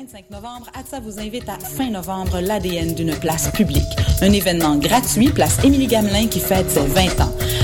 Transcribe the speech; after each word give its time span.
25 0.00 0.30
novembre, 0.30 0.66
ATSA 0.72 1.00
vous 1.00 1.20
invite 1.20 1.46
à 1.46 1.58
fin 1.58 1.90
novembre 1.90 2.40
l'ADN 2.40 2.94
d'une 2.94 3.14
place 3.14 3.50
publique. 3.50 3.84
Un 4.22 4.32
événement 4.32 4.76
gratuit, 4.76 5.28
place 5.28 5.62
Émilie 5.62 5.88
Gamelin 5.88 6.26
qui 6.26 6.40
fête 6.40 6.70
ses 6.70 6.86
20 6.86 7.20
ans. 7.20 7.32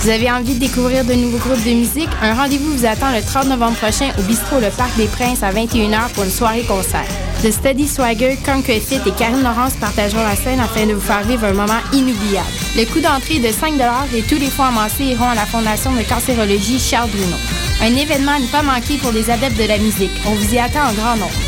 Vous 0.00 0.10
avez 0.10 0.30
envie 0.30 0.54
de 0.54 0.60
découvrir 0.60 1.04
de 1.04 1.12
nouveaux 1.14 1.38
groupes 1.38 1.64
de 1.64 1.70
musique? 1.70 2.08
Un 2.22 2.34
rendez-vous 2.34 2.76
vous 2.76 2.86
attend 2.86 3.10
le 3.10 3.20
30 3.20 3.48
novembre 3.48 3.76
prochain 3.76 4.10
au 4.16 4.22
bistrot 4.22 4.60
Le 4.60 4.70
Parc 4.70 4.96
des 4.96 5.06
Princes 5.06 5.42
à 5.42 5.50
21h 5.50 6.10
pour 6.14 6.22
une 6.22 6.30
soirée-concert. 6.30 7.06
The 7.42 7.50
Steady 7.50 7.88
Swagger, 7.88 8.38
Concrete 8.44 8.82
Fit 8.82 9.00
et 9.06 9.10
Karine 9.10 9.42
Laurence 9.42 9.74
partageront 9.74 10.22
la 10.22 10.36
scène 10.36 10.60
afin 10.60 10.86
de 10.86 10.94
vous 10.94 11.00
faire 11.00 11.22
vivre 11.22 11.44
un 11.44 11.52
moment 11.52 11.80
inoubliable. 11.92 12.48
Le 12.76 12.84
coût 12.84 13.00
d'entrée 13.00 13.36
est 13.36 13.48
de 13.48 13.52
5 13.52 13.74
et 14.14 14.22
tous 14.22 14.38
les 14.38 14.50
fonds 14.50 14.64
amassés 14.64 15.04
iront 15.04 15.30
à 15.30 15.34
la 15.34 15.46
Fondation 15.46 15.92
de 15.92 16.02
cancérologie 16.02 16.78
Charles 16.78 17.10
Bruno. 17.10 17.36
Un 17.82 17.96
événement 17.96 18.32
à 18.32 18.52
pas 18.52 18.62
manquer 18.62 18.98
pour 18.98 19.12
les 19.12 19.28
adeptes 19.30 19.58
de 19.58 19.66
la 19.66 19.78
musique. 19.78 20.12
On 20.26 20.30
vous 20.30 20.54
y 20.54 20.58
attend 20.58 20.88
en 20.88 20.92
grand 20.92 21.16
nombre. 21.16 21.47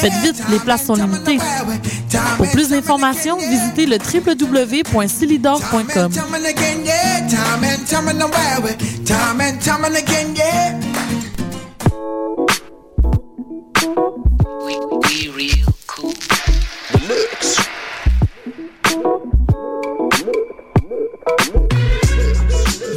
Faites 0.00 0.12
vite, 0.22 0.42
les 0.50 0.58
places 0.58 0.86
sont 0.86 0.94
limitées. 0.94 1.38
Pour 2.36 2.50
plus 2.50 2.68
d'informations, 2.68 3.38
visitez 3.38 3.86
le 3.86 3.96
www.silidor.com. 3.98 6.12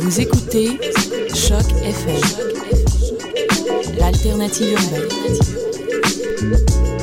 Vous 0.02 0.20
écoutez 0.20 0.78
Choc 1.34 1.64
FM, 1.84 2.22
l'alternative 3.98 4.72
urbaine. 4.72 5.69
thank 6.40 6.70
you 6.70 6.99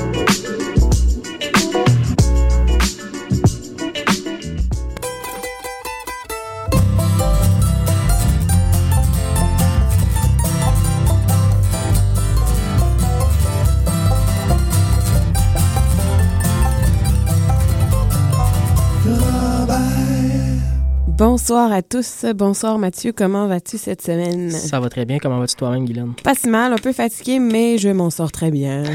Bonsoir 21.19 21.72
à 21.72 21.81
tous. 21.81 22.27
Bonsoir 22.34 22.78
Mathieu. 22.78 23.10
Comment 23.10 23.47
vas-tu 23.47 23.78
cette 23.78 24.03
semaine? 24.03 24.50
Ça 24.50 24.81
va 24.81 24.91
très 24.91 25.06
bien. 25.06 25.19
Comment 25.19 25.38
vas-tu 25.38 25.54
toi-même, 25.54 25.87
Guylaine? 25.87 26.12
Pas 26.22 26.34
si 26.34 26.47
mal, 26.47 26.75
un 26.75 26.77
peu 26.77 26.93
fatigué, 26.93 27.38
mais 27.38 27.78
je 27.78 27.88
m'en 27.88 28.10
sors 28.10 28.31
très 28.31 28.50
bien. 28.50 28.82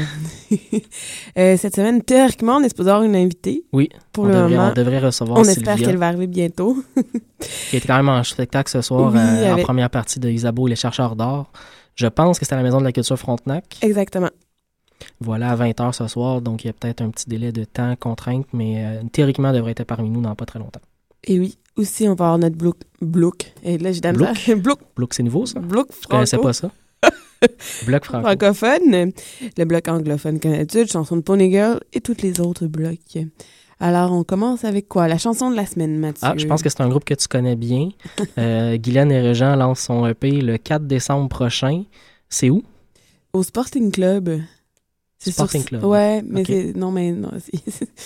Euh, 1.38 1.56
cette 1.56 1.74
semaine, 1.76 2.02
théoriquement, 2.02 2.56
on 2.56 2.62
est 2.62 2.68
supposé 2.68 2.90
avoir 2.90 3.04
une 3.04 3.16
invitée. 3.16 3.64
Oui. 3.72 3.88
Pour 4.12 4.24
on 4.24 4.26
le 4.26 4.34
devrait, 4.34 4.50
moment. 4.50 4.68
On 4.70 4.74
devrait 4.74 4.98
recevoir 4.98 5.38
On 5.38 5.44
Sylvia, 5.44 5.72
espère 5.72 5.86
qu'elle 5.86 5.96
va 5.96 6.08
arriver 6.08 6.26
bientôt. 6.26 6.76
qui 7.70 7.76
est 7.76 7.86
quand 7.86 7.96
même 7.96 8.10
en 8.10 8.22
spectacle 8.22 8.70
ce 8.70 8.82
soir 8.82 9.10
Oui, 9.10 9.18
euh, 9.18 9.54
en 9.54 9.62
première 9.62 9.88
partie 9.88 10.20
de 10.20 10.28
Isabeau 10.28 10.66
et 10.66 10.70
les 10.70 10.76
chercheurs 10.76 11.16
d'or. 11.16 11.50
Je 11.94 12.06
pense 12.06 12.38
que 12.38 12.44
c'est 12.44 12.52
à 12.52 12.58
la 12.58 12.62
Maison 12.62 12.80
de 12.80 12.84
la 12.84 12.92
Culture 12.92 13.18
Frontenac. 13.18 13.78
Exactement. 13.80 14.28
Voilà, 15.20 15.52
à 15.52 15.56
20h 15.56 15.92
ce 15.92 16.06
soir. 16.06 16.42
Donc, 16.42 16.64
il 16.64 16.66
y 16.66 16.70
a 16.70 16.74
peut-être 16.74 17.00
un 17.00 17.08
petit 17.08 17.30
délai 17.30 17.50
de 17.50 17.64
temps, 17.64 17.96
contrainte, 17.96 18.46
mais 18.52 18.84
euh, 18.84 19.02
théoriquement, 19.10 19.48
elle 19.48 19.56
devrait 19.56 19.72
être 19.72 19.84
parmi 19.84 20.10
nous 20.10 20.20
dans 20.20 20.34
pas 20.34 20.44
très 20.44 20.58
longtemps. 20.58 20.82
Et 21.24 21.38
oui, 21.38 21.56
aussi, 21.76 22.08
on 22.08 22.14
va 22.14 22.26
avoir 22.26 22.38
notre 22.38 22.56
bloc. 22.56 22.76
Bloc. 23.00 23.52
Et 23.62 23.78
là, 23.78 23.92
j'ai 23.92 24.00
Bloc? 24.00 24.50
bloc. 24.56 24.78
Bloc, 24.96 25.14
c'est 25.14 25.22
nouveau, 25.22 25.46
ça? 25.46 25.60
Bloc 25.60 25.88
Je 26.02 26.06
connaissais 26.06 26.36
franco. 26.36 26.48
pas 26.48 26.52
ça. 26.52 26.70
Bloc 27.86 28.04
franco. 28.04 28.24
francophone, 28.26 29.12
le 29.58 29.64
bloc 29.64 29.88
anglophone 29.88 30.38
Canada, 30.38 30.86
chanson 30.86 31.16
de 31.16 31.22
Pony 31.22 31.50
Girl 31.50 31.80
et 31.92 32.00
tous 32.00 32.22
les 32.22 32.40
autres 32.40 32.66
blocs. 32.66 33.18
Alors, 33.80 34.12
on 34.12 34.22
commence 34.22 34.64
avec 34.64 34.86
quoi? 34.88 35.08
La 35.08 35.18
chanson 35.18 35.50
de 35.50 35.56
la 35.56 35.66
semaine, 35.66 35.98
Mathieu. 35.98 36.20
Ah, 36.22 36.34
je 36.36 36.46
pense 36.46 36.62
que 36.62 36.68
c'est 36.68 36.82
un 36.82 36.88
groupe 36.88 37.04
que 37.04 37.14
tu 37.14 37.26
connais 37.26 37.56
bien. 37.56 37.88
Euh, 38.38 38.76
Guylaine 38.76 39.10
et 39.10 39.20
Régent 39.20 39.56
lancent 39.56 39.80
son 39.86 40.06
EP 40.06 40.30
le 40.40 40.56
4 40.56 40.86
décembre 40.86 41.28
prochain. 41.28 41.82
C'est 42.28 42.48
où? 42.48 42.62
Au 43.32 43.42
Sporting 43.42 43.90
Club. 43.90 44.40
C'est 45.24 45.30
sur- 45.30 45.44
Sporting 45.44 45.64
Club. 45.64 45.84
Ouais, 45.84 46.22
mais 46.26 46.42
c'est... 46.44 46.74
Non, 46.76 46.90
mais 46.90 47.12
non. 47.12 47.30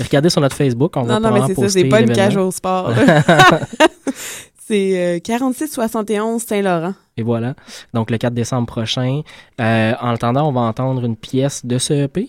Regardez 0.01 0.29
sur 0.31 0.41
notre 0.41 0.57
Facebook, 0.57 0.93
on 0.97 1.03
va 1.05 1.19
Non, 1.19 1.29
non, 1.31 1.35
mais 1.35 1.47
c'est 1.47 1.55
ça, 1.61 1.69
c'est 1.69 1.85
pas 1.85 2.01
une 2.03 2.13
cage 2.13 2.37
au 2.37 2.51
sport. 2.51 2.93
c'est 4.67 5.17
euh, 5.17 5.19
4671 5.21 6.43
Saint-Laurent. 6.43 6.95
Et 7.17 7.23
voilà. 7.23 7.55
Donc, 7.95 8.11
le 8.11 8.19
4 8.19 8.35
décembre 8.35 8.67
prochain. 8.67 9.23
Euh, 9.61 9.93
en 10.01 10.09
attendant, 10.11 10.49
on 10.49 10.53
va 10.53 10.61
entendre 10.63 11.05
une 11.05 11.17
pièce 11.17 11.65
de 11.65 11.79
ce 11.79 11.95
EP. 11.95 12.29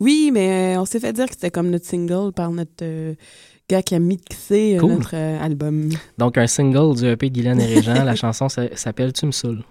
Oui, 0.00 0.30
mais 0.32 0.76
euh, 0.76 0.80
on 0.80 0.84
s'est 0.84 1.00
fait 1.00 1.12
dire 1.12 1.26
que 1.26 1.32
c'était 1.32 1.50
comme 1.50 1.70
notre 1.70 1.86
single 1.86 2.32
par 2.32 2.50
notre 2.50 2.72
euh, 2.82 3.14
gars 3.70 3.82
qui 3.82 3.94
a 3.94 3.98
mixé 3.98 4.76
Cool. 4.80 4.90
notre 4.92 5.14
album. 5.14 5.90
Donc, 6.18 6.36
un 6.38 6.46
single 6.46 6.96
du 6.96 7.06
EP 7.06 7.30
Guylaine 7.30 7.60
et 7.60 7.66
Régent. 7.76 8.02
La 8.04 8.16
chanson 8.16 8.48
s'a- 8.48 8.74
s'appelle 8.76 9.12
Tu 9.12 9.26
me 9.26 9.32
saoules. 9.32 9.62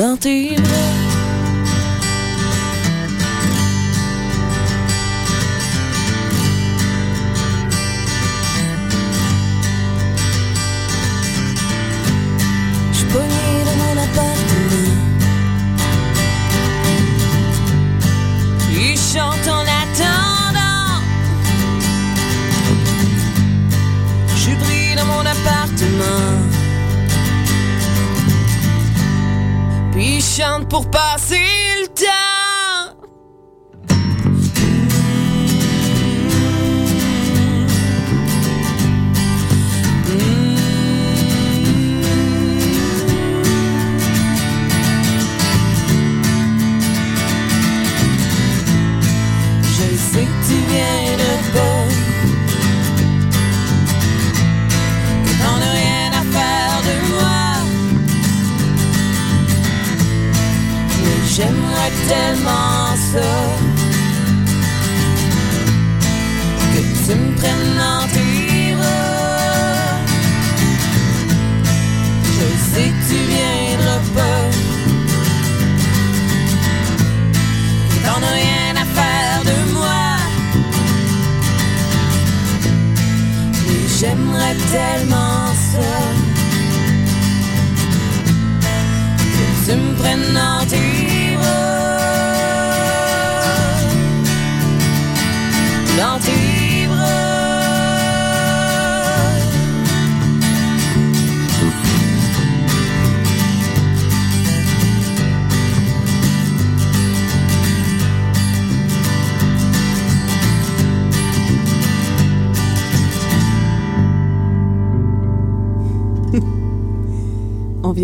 Dans 0.00 0.16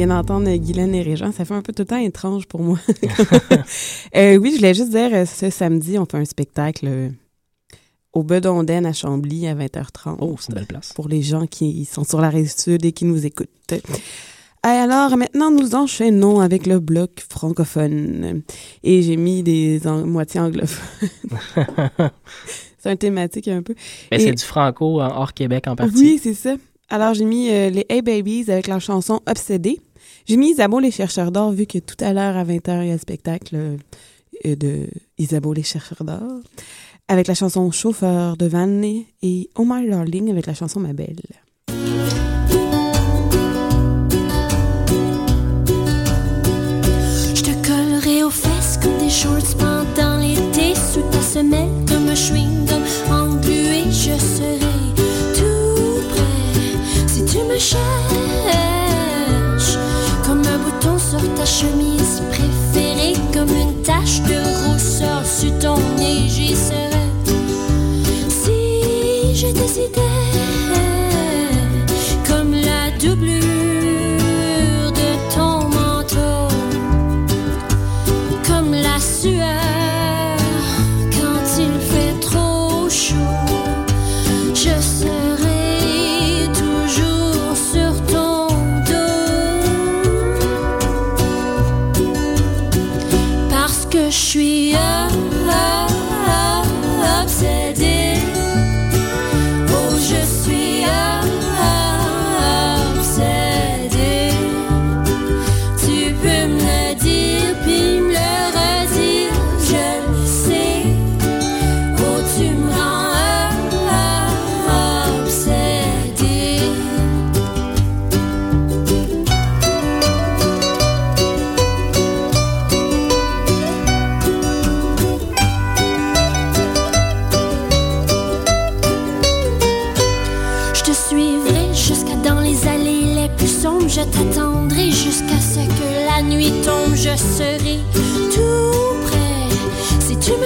vient 0.07 0.17
d'entendre 0.17 0.55
Guylaine 0.57 0.95
et 0.95 1.03
Régent. 1.03 1.33
Ça 1.33 1.45
fait 1.45 1.55
un 1.55 1.63
peu 1.63 1.73
tout 1.73 1.83
le 1.83 1.87
temps 1.87 1.97
étrange 1.97 2.47
pour 2.47 2.61
moi. 2.61 2.79
Euh, 4.15 4.37
oui, 4.39 4.53
je 4.53 4.57
voulais 4.57 4.73
juste 4.73 4.91
dire, 4.91 5.11
euh, 5.13 5.27
ce 5.27 5.51
samedi, 5.51 5.99
on 5.99 6.07
fait 6.07 6.17
un 6.17 6.25
spectacle 6.25 6.87
euh, 6.89 7.09
au 8.15 8.23
Bedonden 8.23 8.87
à 8.87 8.93
Chambly 8.95 9.47
à 9.47 9.55
20h30. 9.55 10.17
Oh, 10.21 10.37
c'est 10.39 10.49
une 10.49 10.55
belle 10.55 10.67
place. 10.67 10.93
Pour 10.95 11.09
les 11.09 11.21
gens 11.21 11.47
qui 11.47 11.85
sont 11.85 12.05
sur 12.05 12.21
la 12.21 12.31
rive 12.31 12.51
sud 12.51 12.85
et 12.85 12.93
qui 12.93 13.05
nous 13.05 13.27
écoutent. 13.27 13.49
Euh, 13.73 13.79
Alors, 14.63 15.17
maintenant, 15.19 15.51
nous 15.51 15.75
enchaînons 15.75 16.41
avec 16.41 16.67
le 16.67 16.81
bloc 16.81 17.25
francophone. 17.29 18.43
Et 18.83 19.03
j'ai 19.03 19.17
mis 19.17 19.43
des 19.43 19.81
moitiés 20.07 20.41
anglophones. 20.41 21.09
c'est 22.79 22.91
un 22.91 22.97
thématique 22.97 23.49
un 23.49 23.63
peu. 23.63 23.75
Mais 24.11 24.17
Et- 24.19 24.21
c'est 24.21 24.33
du 24.35 24.45
franco 24.45 25.01
euh, 25.03 25.09
hors 25.09 25.35
Québec 25.35 25.67
en 25.67 25.77
partie. 25.77 25.95
Oui, 25.99 26.21
c'est 26.23 26.35
ça. 26.35 26.55
Alors, 26.89 27.13
j'ai 27.15 27.25
mis 27.25 27.51
euh, 27.51 27.69
les 27.71 27.85
Hey 27.91 28.01
Babies 28.01 28.45
avec 28.49 28.69
leur 28.69 28.81
chanson 28.81 29.21
Obsédé. 29.27 29.81
J'ai 30.27 30.37
mis 30.37 30.51
Isabeau 30.51 30.81
les 30.81 30.91
chercheurs 30.91 31.31
d'or, 31.31 31.53
vu 31.53 31.67
que 31.67 31.79
tout 31.79 31.95
à 32.01 32.13
l'heure, 32.13 32.37
à 32.37 32.45
20h, 32.45 32.83
il 32.83 32.89
y 32.89 32.91
a 32.91 32.95
le 32.95 32.99
spectacle 32.99 33.55
euh, 33.55 34.57
de 34.57 34.89
Isabeau 35.19 35.53
les 35.53 35.63
chercheurs 35.63 36.03
d'or, 36.03 36.41
avec 37.07 37.29
la 37.29 37.35
chanson 37.35 37.71
Chauffeur 37.71 38.37
de 38.37 38.47
Van 38.47 38.83
et 38.83 39.07
My 39.57 39.89
Darling 39.89 40.29
avec 40.33 40.47
la 40.47 40.55
chanson 40.55 40.81
Ma 40.81 40.93
Belle. 40.95 41.23
Je 47.35 47.43
te 47.43 47.53
collerai 47.65 48.25
aux 48.25 48.31
fesses 48.31 48.81
comme 48.83 48.99
des 48.99 49.11
shorts 49.11 49.57
pendant 49.57 50.19
l'été 50.19 50.75
Sous 50.75 51.09
ta 51.13 51.23
semelle 51.23 51.71
comme 51.87 52.09
un 52.09 52.15
chewing-gum 52.15 52.83
englué 53.13 53.85
Je 53.91 54.19
serai 54.19 54.59
tout 55.37 56.03
prêt 56.09 57.07
si 57.07 57.25
tu 57.25 57.39
me 57.45 57.57
cherches 57.61 58.06
chemise 61.47 62.23
préférée 62.31 63.15
Comme 63.33 63.51
une 63.51 63.83
tache 63.83 64.21
de 64.23 64.39
rousseur. 64.67 65.25
Sur 65.25 65.57
ton 65.59 65.79
nez 65.97 66.29
J'y 66.29 66.55
serai 66.57 67.07
si 68.29 69.35
je 69.35 69.47
décidais 69.53 70.06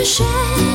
si 0.04 0.24
tu 0.24 0.69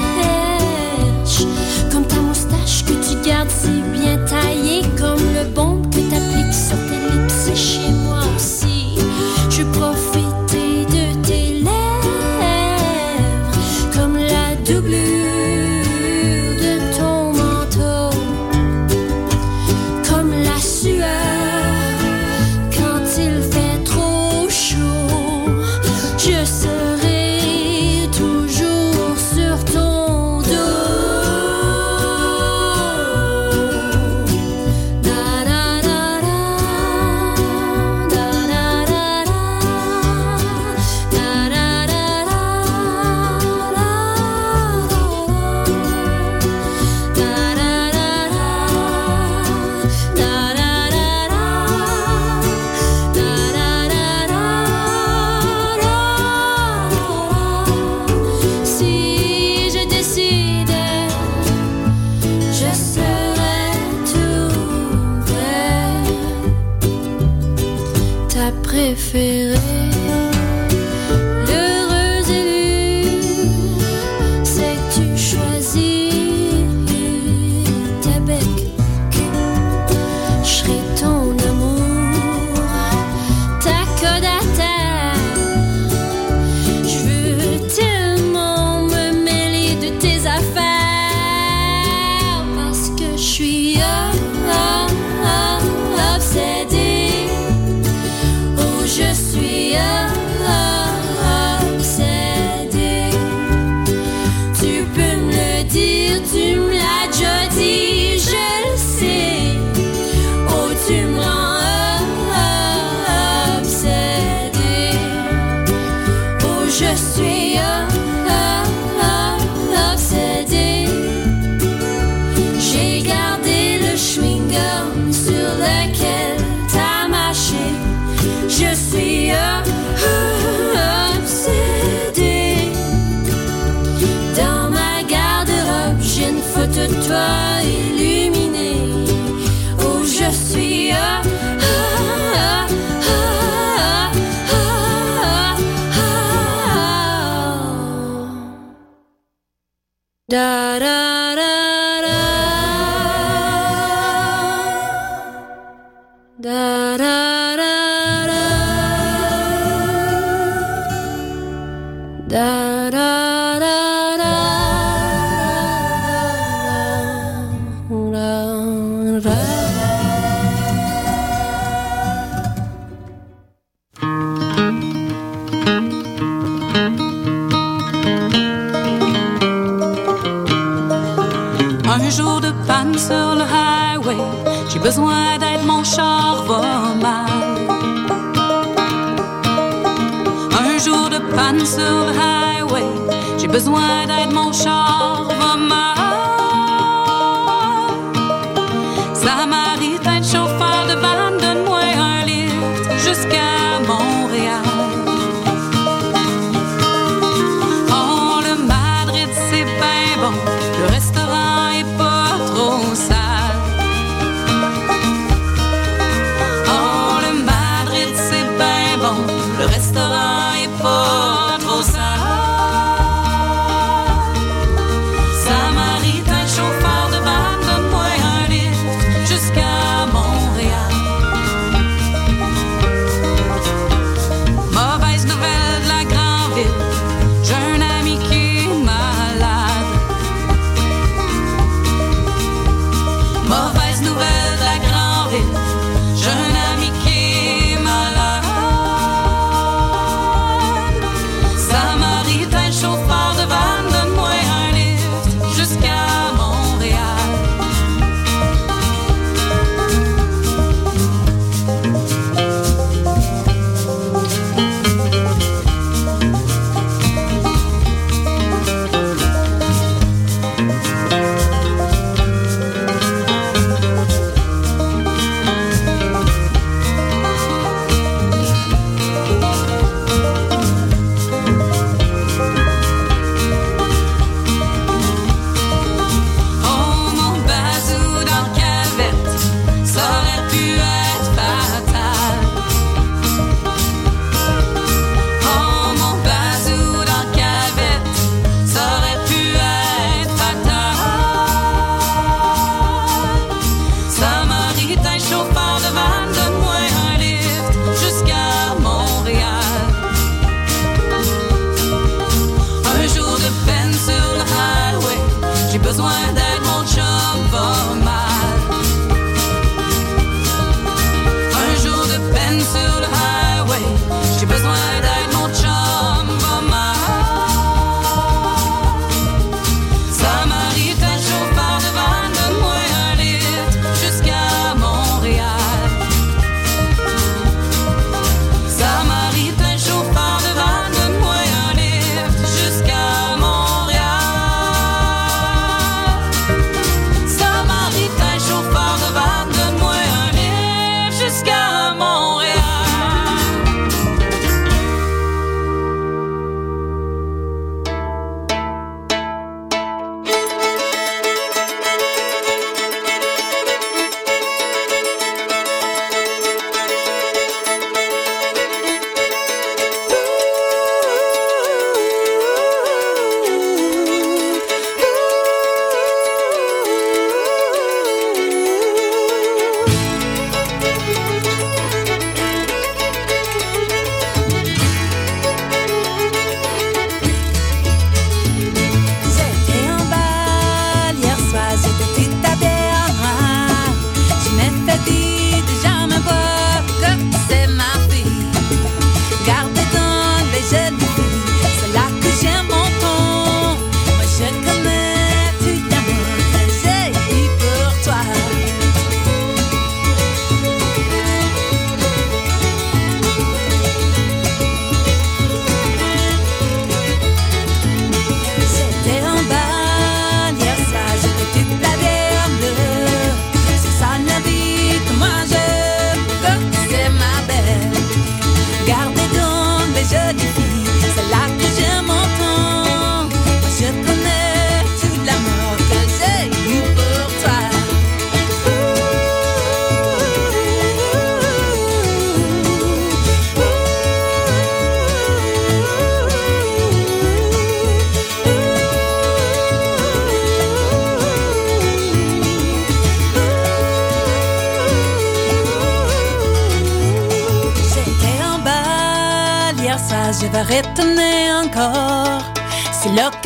préféré. 69.16 69.55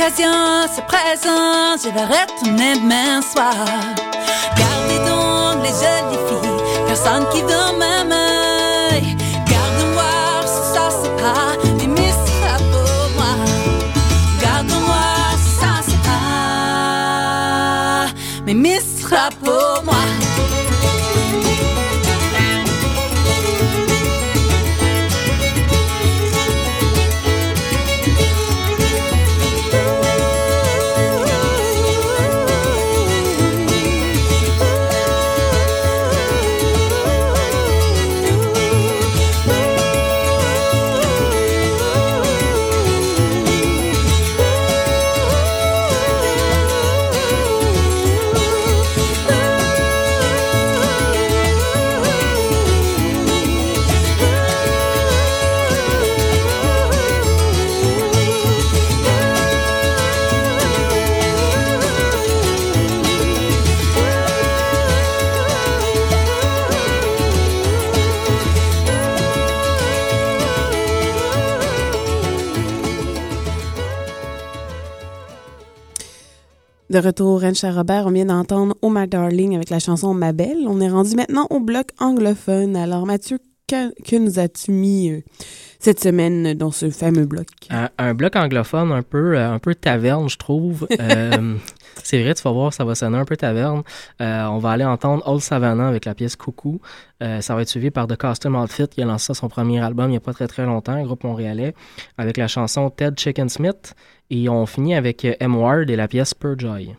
L'occasion 0.09 0.67
se 0.75 0.81
présente, 0.81 1.81
je 1.83 1.89
vais 1.89 2.05
retourner 2.05 2.73
demain 2.75 3.21
soir. 3.21 3.53
Gardez 4.57 4.99
donc 5.07 5.63
les 5.63 5.69
jolies 5.69 6.19
filles, 6.27 6.61
personne 6.87 7.25
qui 7.31 7.41
veut 7.41 7.71
m'aimer. 7.77 9.15
Garde-moi 9.45 10.11
si 10.45 10.61
ça 10.73 10.89
c'est 11.01 11.15
pas, 11.21 11.51
mieux 11.87 12.13
sera 12.25 12.57
pour 12.71 13.09
moi. 13.15 13.33
Garde-moi 14.41 15.05
ça 15.59 15.71
c'est 15.87 16.01
pas, 18.45 18.53
mieux 18.53 18.81
sera 18.81 19.29
pour. 19.43 19.68
De 76.89 76.97
retour 76.97 77.27
au 77.27 77.37
Ranch 77.37 77.63
à 77.63 77.71
Robert, 77.71 78.07
on 78.07 78.11
vient 78.11 78.25
d'entendre 78.25 78.75
Oh 78.81 78.89
My 78.89 79.07
Darling 79.07 79.55
avec 79.55 79.69
la 79.69 79.77
chanson 79.77 80.15
Ma 80.15 80.31
Belle. 80.31 80.65
On 80.67 80.81
est 80.81 80.89
rendu 80.89 81.15
maintenant 81.15 81.45
au 81.51 81.59
bloc 81.59 81.89
anglophone. 81.99 82.75
Alors 82.75 83.05
Mathieu, 83.05 83.37
que, 83.67 83.93
que 84.01 84.15
nous 84.15 84.39
as-tu 84.39 84.71
mis 84.71 85.11
euh, 85.11 85.21
cette 85.79 85.99
semaine 85.99 86.55
dans 86.55 86.71
ce 86.71 86.89
fameux 86.89 87.27
bloc? 87.27 87.45
Un, 87.69 87.89
un 87.99 88.15
bloc 88.15 88.35
anglophone 88.35 88.91
un 88.91 89.03
peu, 89.03 89.37
euh, 89.37 89.51
un 89.51 89.59
peu 89.59 89.75
taverne, 89.75 90.29
je 90.29 90.37
trouve. 90.37 90.87
Euh, 90.99 91.55
c'est 92.03 92.21
vrai, 92.21 92.33
tu 92.33 92.43
vas 92.43 92.51
voir, 92.51 92.73
ça 92.73 92.83
va 92.85 92.95
sonner 92.95 93.17
un 93.17 93.25
peu 93.25 93.37
taverne. 93.37 93.83
Euh, 94.21 94.45
on 94.45 94.57
va 94.57 94.71
aller 94.71 94.85
entendre 94.85 95.27
Old 95.27 95.41
Savannah 95.41 95.87
avec 95.87 96.05
la 96.05 96.15
pièce 96.15 96.35
Coucou. 96.35 96.81
Euh, 97.21 97.41
ça 97.41 97.55
va 97.55 97.61
être 97.61 97.69
suivi 97.69 97.91
par 97.91 98.07
The 98.07 98.17
Custom 98.17 98.55
Outfit 98.55 98.87
qui 98.87 99.01
a 99.01 99.05
lancé 99.05 99.33
son 99.33 99.49
premier 99.49 99.79
album 99.79 100.07
il 100.07 100.11
n'y 100.11 100.17
a 100.17 100.21
pas 100.21 100.33
très 100.33 100.47
très 100.47 100.65
longtemps, 100.65 100.93
un 100.93 101.03
groupe 101.03 101.23
montréalais, 101.23 101.73
avec 102.17 102.37
la 102.37 102.47
chanson 102.47 102.89
Ted 102.89 103.15
Chicken 103.17 103.49
Smith. 103.49 103.95
Et 104.29 104.47
on 104.47 104.65
finit 104.65 104.95
avec 104.95 105.25
M. 105.25 105.55
Ward 105.55 105.89
et 105.89 105.95
la 105.95 106.07
pièce 106.07 106.33
Purjoy. 106.33 106.95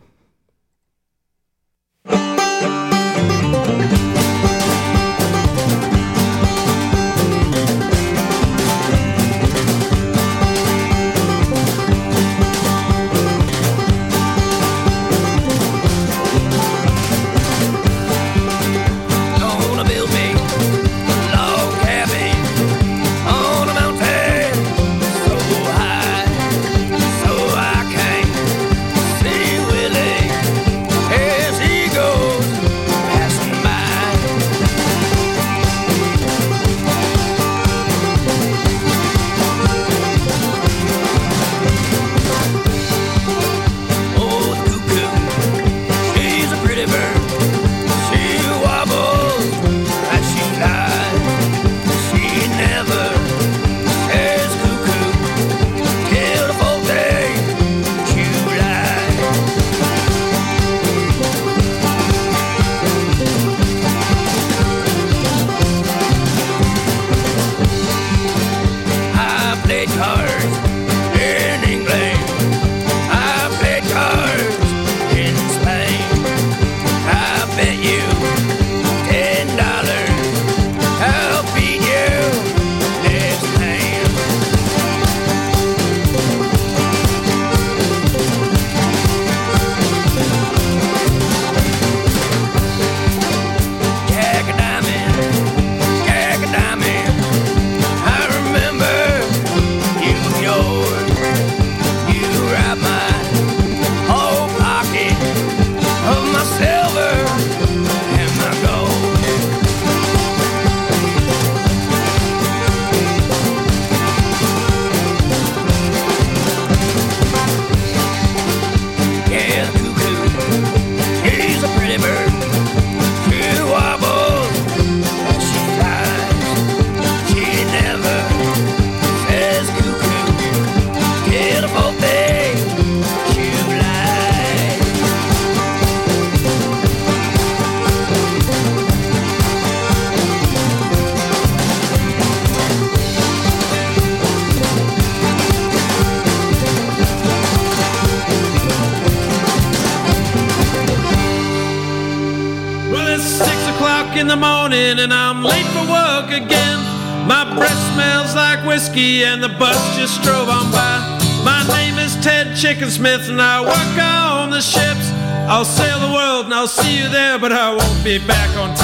Chicken 162.81 162.93
Smith 162.95 163.29
and 163.29 163.39
I 163.39 163.61
work 163.61 164.03
on 164.03 164.49
the 164.49 164.59
ships. 164.59 165.11
I'll 165.47 165.63
sail 165.63 165.99
the 165.99 166.11
world 166.11 166.45
and 166.45 166.53
I'll 166.55 166.65
see 166.65 166.97
you 166.97 167.09
there, 167.09 167.37
but 167.37 167.51
I 167.51 167.69
won't 167.69 168.03
be 168.03 168.17
back 168.17 168.49
on 168.57 168.73
time. 168.73 168.80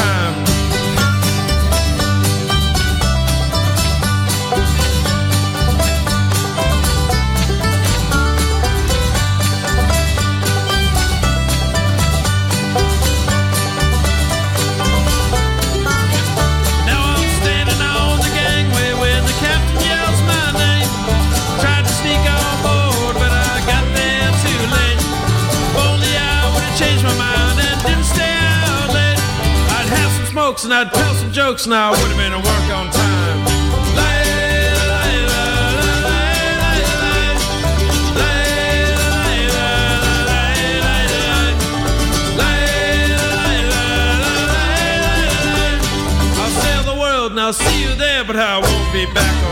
looks 31.58 31.65
now 31.65 31.89
would 31.89 32.00
have 32.00 32.17
been 32.17 32.34
a 32.34 32.38
work 32.38 32.70
on 32.70 32.91
time. 32.91 33.58
I'll 47.39 47.54
see 47.54 47.82
you 47.82 47.96
there, 47.96 48.26
but 48.26 48.36
I 48.36 48.60
won't 48.60 48.91
be 48.91 49.06
back 49.13 49.46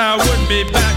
I 0.00 0.16
wouldn't 0.16 0.48
be 0.48 0.62
back 0.62 0.87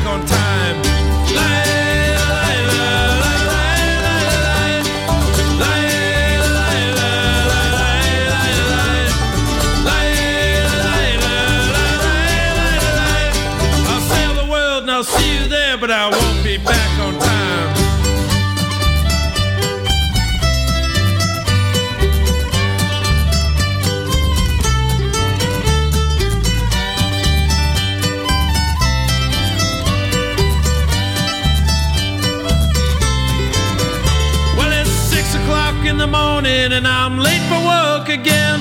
again. 38.11 38.59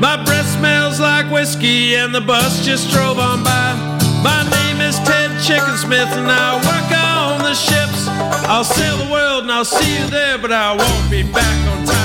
My 0.00 0.22
breath 0.24 0.46
smells 0.46 1.00
like 1.00 1.30
whiskey 1.30 1.94
and 1.96 2.14
the 2.14 2.20
bus 2.20 2.64
just 2.64 2.90
drove 2.90 3.18
on 3.18 3.42
by. 3.42 3.74
My 4.22 4.42
name 4.50 4.80
is 4.80 4.98
Ted 5.00 5.30
Chickensmith 5.40 6.12
and 6.16 6.30
I 6.30 6.56
work 6.56 6.90
on 6.92 7.38
the 7.42 7.54
ships. 7.54 8.08
I'll 8.48 8.64
sail 8.64 8.96
the 8.98 9.10
world 9.10 9.44
and 9.44 9.52
I'll 9.52 9.64
see 9.64 9.98
you 9.98 10.06
there, 10.08 10.38
but 10.38 10.52
I 10.52 10.76
won't 10.76 11.10
be 11.10 11.22
back 11.22 11.68
on 11.68 11.86
time. 11.86 12.00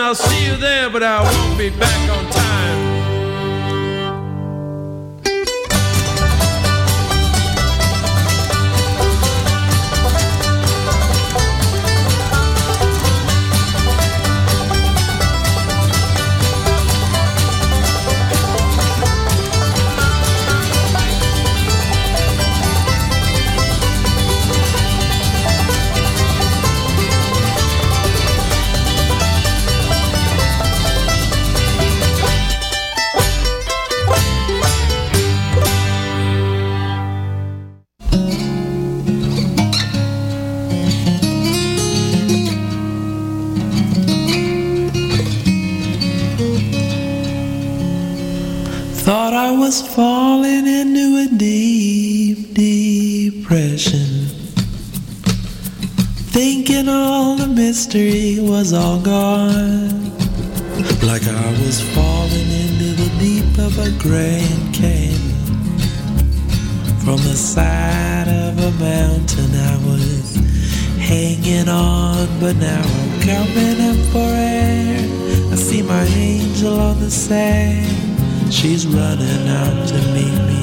I'll 0.00 0.16
see 0.16 0.46
you 0.46 0.56
there, 0.56 0.90
but 0.90 1.04
I 1.04 1.22
won't 1.22 1.56
be 1.56 1.70
back 1.70 1.99
was 49.70 49.94
falling 49.94 50.66
into 50.66 51.24
a 51.24 51.28
deep 51.36 52.54
depression. 52.54 54.26
Thinking 56.34 56.88
all 56.88 57.36
the 57.36 57.46
mystery 57.46 58.38
was 58.40 58.72
all 58.72 59.00
gone. 59.00 60.10
Like 61.10 61.24
I 61.28 61.50
was 61.62 61.80
falling 61.94 62.50
into 62.64 62.88
the 63.00 63.10
deep 63.20 63.58
of 63.66 63.78
a 63.78 63.90
Grand 64.02 64.74
Canyon. 64.74 65.38
From 67.04 67.18
the 67.18 67.36
side 67.36 68.26
of 68.26 68.58
a 68.58 68.72
mountain 68.82 69.54
I 69.54 69.76
was 69.86 70.34
hanging 70.98 71.68
on, 71.68 72.26
but 72.40 72.56
now 72.56 72.82
I'm 72.82 73.20
coming 73.20 73.78
up 73.90 74.00
for 74.10 74.30
air. 74.34 74.98
I 75.52 75.54
see 75.54 75.82
my 75.82 76.02
angel 76.02 76.76
on 76.76 76.98
the 76.98 77.08
sand. 77.08 78.09
She's 78.50 78.84
running 78.84 79.48
out 79.48 79.88
to 79.88 79.94
meet 80.12 80.36
me 80.50 80.60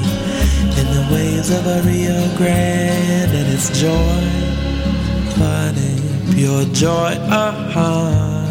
in 0.78 0.86
the 0.94 1.08
waves 1.10 1.50
of 1.50 1.66
a 1.66 1.82
Rio 1.82 2.36
Grande, 2.36 3.32
and 3.34 3.48
it's 3.52 3.70
joy, 3.80 4.22
honey, 5.40 5.98
pure 6.34 6.64
joy, 6.74 7.16
uh-huh, 7.16 8.46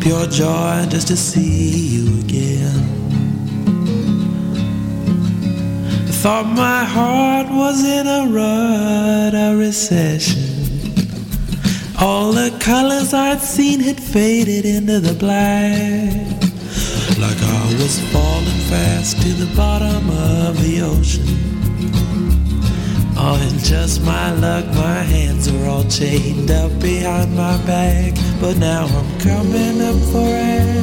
pure 0.00 0.26
joy 0.28 0.86
just 0.88 1.08
to 1.08 1.16
see 1.16 1.88
you 1.96 2.20
again. 2.20 2.78
I 6.06 6.12
thought 6.22 6.46
my 6.46 6.84
heart 6.84 7.48
was 7.50 7.84
in 7.84 8.06
a 8.06 8.26
rut, 8.30 9.34
a 9.34 9.56
recession. 9.58 10.44
All 12.00 12.30
the 12.32 12.56
colors 12.60 13.12
I'd 13.12 13.40
seen 13.40 13.80
had 13.80 14.00
faded 14.00 14.64
into 14.64 15.00
the 15.00 15.14
black. 15.14 16.47
Like 17.20 17.42
I 17.42 17.74
was 17.82 17.98
falling 18.12 18.60
fast 18.70 19.20
to 19.22 19.28
the 19.30 19.52
bottom 19.56 20.08
of 20.08 20.56
the 20.62 20.82
ocean. 20.82 21.26
Oh, 23.16 23.36
and 23.42 23.58
just 23.58 24.04
my 24.04 24.30
luck, 24.34 24.64
my 24.66 25.02
hands 25.02 25.48
are 25.48 25.66
all 25.66 25.82
chained 25.84 26.52
up 26.52 26.70
behind 26.78 27.34
my 27.34 27.56
back. 27.66 28.14
But 28.40 28.58
now 28.58 28.86
I'm 28.86 29.18
coming 29.18 29.82
up 29.82 29.98
for 30.12 30.28
air. 30.28 30.78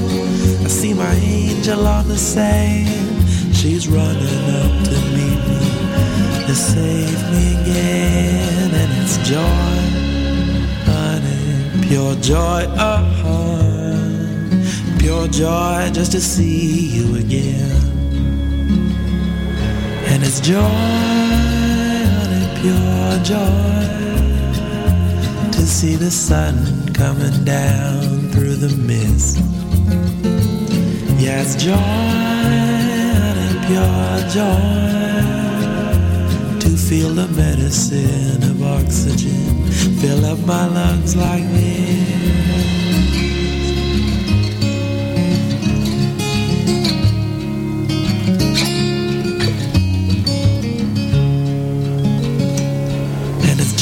I 0.65 0.67
see 0.67 0.93
my 0.93 1.15
angel 1.15 1.87
on 1.87 2.09
the 2.09 2.17
sand. 2.17 3.55
She's 3.55 3.87
running 3.87 4.45
up 4.61 4.73
to 4.89 4.95
meet 5.15 5.41
me 5.49 6.47
to 6.47 6.53
save 6.53 7.21
me 7.31 7.45
again. 7.61 8.71
And 8.81 8.91
it's 9.01 9.17
joy, 9.23 9.77
honey, 10.83 11.87
pure 11.87 12.15
joy, 12.15 12.65
uh-huh 12.75 13.44
pure 15.05 15.27
joy 15.27 15.87
just 15.93 16.11
to 16.13 16.19
see 16.19 16.87
you 16.97 17.17
again. 17.17 17.79
And 20.09 20.23
it's 20.23 20.39
joy, 20.39 20.63
honey, 22.17 22.47
pure 22.59 23.19
joy 23.23 23.85
to 25.51 25.61
see 25.61 25.95
the 25.95 26.09
sun 26.09 26.91
coming 26.95 27.43
down 27.43 28.31
through 28.31 28.55
the 28.55 28.75
mist. 28.77 29.37
It's 31.19 31.53
joy, 31.63 31.75
honey, 33.21 33.59
pure 33.67 34.17
joy 34.33 34.59
to 36.61 36.69
feel 36.87 37.13
the 37.13 37.27
medicine 37.27 38.41
of 38.41 38.63
oxygen 38.63 39.67
fill 40.01 40.25
up 40.25 40.39
my 40.47 40.65
lungs 40.65 41.15
like 41.15 41.43
this. 41.51 42.84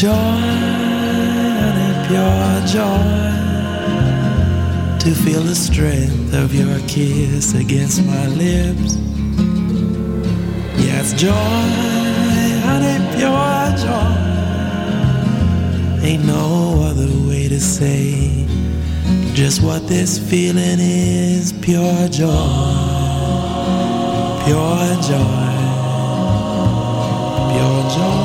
Joy, 0.03 0.09
honey, 1.61 1.91
pure 2.09 2.59
joy 2.67 3.03
to 4.99 5.15
feel 5.23 5.43
the 5.43 5.55
strength 5.55 6.33
of 6.33 6.53
your 6.53 6.77
kiss 6.89 7.53
against 7.53 8.03
my 8.03 8.27
lips. 8.27 8.97
Yes, 10.75 11.13
joy, 11.13 11.31
honey, 12.67 12.99
pure 13.15 13.77
joy. 13.79 14.17
Ain't 16.05 16.25
no 16.25 16.83
other 16.83 17.07
way 17.29 17.47
to 17.47 17.61
say 17.61 18.45
just 19.33 19.61
what 19.63 19.87
this 19.87 20.19
feeling 20.19 20.79
is 20.81 21.53
pure 21.53 22.09
joy, 22.09 22.27
pure 24.43 24.97
joy, 25.07 25.47
pure 27.53 27.89
joy. 27.95 28.22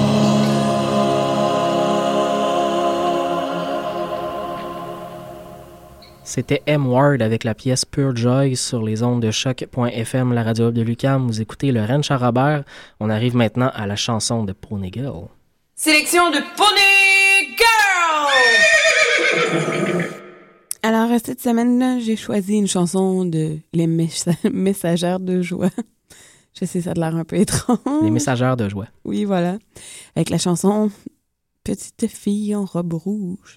C'était 6.38 6.62
M. 6.66 6.86
Ward 6.86 7.20
avec 7.20 7.42
la 7.42 7.52
pièce 7.52 7.84
Pure 7.84 8.14
Joy 8.14 8.54
sur 8.54 8.80
les 8.84 9.02
ondes 9.02 9.20
de 9.20 9.32
choc.fm, 9.32 10.32
la 10.32 10.44
radio 10.44 10.70
de 10.70 10.82
Lucam. 10.82 11.26
Vous 11.26 11.40
écoutez 11.40 11.72
le 11.72 11.82
Rennes 11.82 12.04
Charabert. 12.04 12.62
On 13.00 13.10
arrive 13.10 13.34
maintenant 13.34 13.72
à 13.74 13.88
la 13.88 13.96
chanson 13.96 14.44
de 14.44 14.52
Pony 14.52 14.92
Girl. 14.94 15.26
Sélection 15.74 16.30
de 16.30 16.36
Pony 16.56 17.56
Girl! 17.58 18.28
Alors, 20.84 21.10
euh, 21.10 21.18
cette 21.24 21.40
semaine-là, 21.40 21.98
j'ai 21.98 22.14
choisi 22.14 22.54
une 22.54 22.68
chanson 22.68 23.24
de 23.24 23.58
Les 23.72 23.88
Messa- 23.88 24.30
Messagères 24.52 25.18
de 25.18 25.42
joie. 25.42 25.70
Je 26.56 26.66
sais, 26.66 26.82
ça 26.82 26.92
a 26.92 26.94
l'air 26.94 27.16
un 27.16 27.24
peu 27.24 27.34
étrange. 27.34 27.78
Les 28.04 28.12
messagères 28.12 28.56
de 28.56 28.68
joie. 28.68 28.86
Oui, 29.04 29.24
voilà. 29.24 29.58
Avec 30.14 30.30
la 30.30 30.38
chanson 30.38 30.92
Petite 31.64 32.06
fille 32.06 32.54
en 32.54 32.64
robe 32.64 32.92
rouge. 32.94 33.56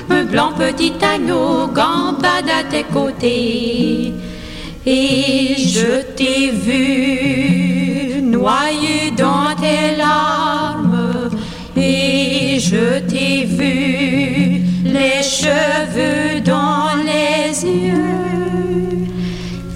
un 0.11 0.23
blanc 0.23 0.51
petit 0.57 0.93
agneau 1.01 1.67
gambade 1.67 2.49
à 2.59 2.63
tes 2.63 2.83
côtés. 2.83 4.13
Et 4.85 5.55
je 5.57 6.01
t'ai 6.15 6.51
vu 6.51 8.21
noyé 8.21 9.11
dans 9.15 9.53
tes 9.63 9.95
larmes, 9.97 11.29
et 11.77 12.59
je 12.59 12.99
t'ai 13.09 13.45
vu 13.45 14.63
les 14.83 15.21
cheveux 15.21 16.41
dans 16.43 16.89
les 17.09 17.63
yeux. 17.63 18.21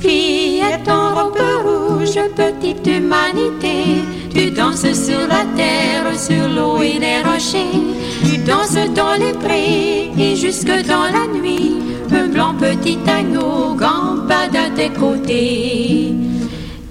Fillette 0.01 0.89
en 0.89 1.13
robe 1.15 1.45
rouge, 1.65 2.19
petite 2.35 2.87
humanité, 2.87 4.01
tu 4.33 4.51
danses 4.51 4.91
sur 4.93 5.21
la 5.27 5.43
terre, 5.55 6.07
sur 6.17 6.47
l'eau 6.55 6.81
et 6.81 6.97
les 6.99 7.21
rochers, 7.27 7.83
tu 8.25 8.38
danses 8.39 8.77
dans 8.95 9.13
les 9.13 9.33
prés 9.33 10.11
et 10.17 10.35
jusque 10.35 10.67
dans 10.88 11.07
la 11.17 11.27
nuit, 11.39 11.75
un 12.11 12.27
blanc 12.27 12.53
petit 12.59 12.97
agneau 13.07 13.75
gambade 13.75 14.55
à 14.55 14.69
tes 14.75 14.89
côtés. 14.89 16.13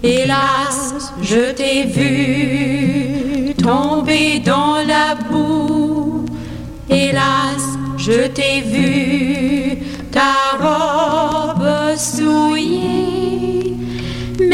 Hélas, 0.02 1.12
je 1.22 1.52
t'ai 1.52 1.84
vu 1.84 3.54
tomber 3.54 4.40
dans 4.40 4.76
la 4.86 5.14
boue. 5.30 6.26
Hélas, 6.88 7.64
je 7.96 8.26
t'ai 8.28 8.60
vu 8.60 9.78
ta 10.12 10.34
robe 10.60 11.96
souillée. 11.96 13.13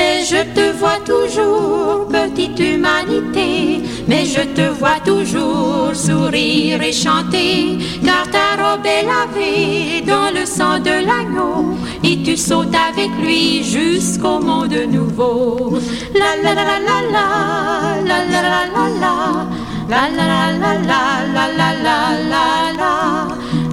Mais 0.00 0.24
je 0.24 0.42
te 0.56 0.66
vois 0.78 1.00
toujours, 1.04 2.08
petite 2.08 2.58
humanité. 2.58 3.82
Mais 4.08 4.24
je 4.24 4.42
te 4.56 4.66
vois 4.80 5.00
toujours 5.04 5.90
sourire 5.94 6.80
et 6.82 6.92
chanter. 6.92 7.76
Car 8.06 8.24
ta 8.34 8.48
robe 8.60 8.86
est 8.86 9.04
lavée 9.12 10.00
dans 10.12 10.30
le 10.38 10.46
sang 10.46 10.78
de 10.78 10.94
l'agneau. 11.08 11.76
Et 12.02 12.22
tu 12.22 12.34
sautes 12.38 12.78
avec 12.90 13.10
lui 13.22 13.62
jusqu'au 13.62 14.38
monde 14.40 14.78
nouveau. 14.96 15.78
La 16.20 16.32
la 16.44 16.52
la 16.58 16.78
la 16.88 16.98
la 17.14 17.26
la 18.08 18.18
la 18.20 18.20
la 18.32 18.40
la 18.54 18.64
la 18.74 18.86
la. 19.02 19.16
La 19.92 20.02
la 20.16 20.26
la 20.30 20.44
la 20.62 20.72
la 20.92 21.02
la 21.36 21.46
la 21.60 21.68
la 21.86 21.96
la 22.32 22.44
la. 22.80 22.92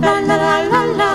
La 0.03 0.13
la 0.27 0.35
la 0.43 0.55
la 0.73 0.81
la 1.01 1.11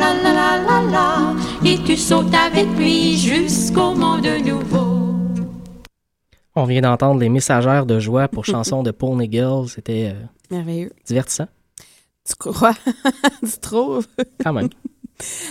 la 0.00 0.08
la 0.24 0.32
la 0.38 0.48
la 0.68 0.78
la. 0.94 1.45
Et 1.68 1.78
tu 1.84 1.96
sautes 1.96 2.32
avec 2.34 2.66
lui 2.78 3.16
jusqu'au 3.18 3.92
monde 3.94 4.26
nouveau. 4.44 5.02
On 6.54 6.64
vient 6.64 6.80
d'entendre 6.80 7.20
les 7.20 7.28
messagères 7.28 7.84
de 7.84 7.98
joie 7.98 8.28
pour 8.28 8.44
chanson 8.44 8.82
de 8.82 8.90
Pony 8.92 9.28
Girl. 9.30 9.68
C'était 9.68 10.12
euh, 10.14 10.24
Merveilleux. 10.50 10.92
divertissant, 11.04 11.48
Tu 12.24 12.34
crois? 12.36 12.74
tu 13.42 13.58
trouves? 13.60 14.06
quand 14.42 14.52
même. 14.52 14.68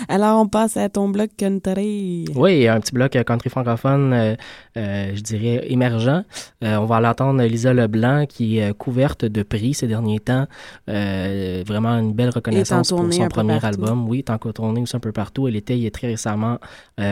Alors, 0.07 0.41
on 0.41 0.47
passe 0.47 0.77
à 0.77 0.89
ton 0.89 1.09
bloc 1.09 1.31
country. 1.37 2.25
Oui, 2.35 2.67
un 2.67 2.79
petit 2.79 2.93
bloc 2.93 3.15
euh, 3.15 3.23
country 3.23 3.49
francophone, 3.49 4.13
euh, 4.13 4.35
euh, 4.77 5.11
je 5.15 5.21
dirais 5.21 5.65
émergent. 5.69 6.23
Euh, 6.63 6.75
on 6.77 6.85
va 6.85 6.99
l'entendre 6.99 7.41
Lisa 7.43 7.73
Leblanc 7.73 8.25
qui 8.27 8.59
est 8.59 8.73
couverte 8.77 9.25
de 9.25 9.43
prix 9.43 9.73
ces 9.73 9.87
derniers 9.87 10.19
temps. 10.19 10.45
Vraiment 10.87 11.97
une 11.97 12.13
belle 12.13 12.29
reconnaissance 12.29 12.89
pour 12.89 12.99
tournée 12.99 13.15
son 13.15 13.27
premier 13.27 13.63
album. 13.63 14.07
Oui, 14.07 14.23
tant 14.23 14.37
qu'au 14.37 14.51
tourné 14.51 14.81
aussi 14.81 14.95
un 14.95 14.99
peu 14.99 15.11
partout. 15.11 15.47
Elle 15.47 15.55
était 15.55 15.77
il 15.77 15.83
y 15.83 15.87
a 15.87 15.91
très 15.91 16.07
récemment 16.07 16.59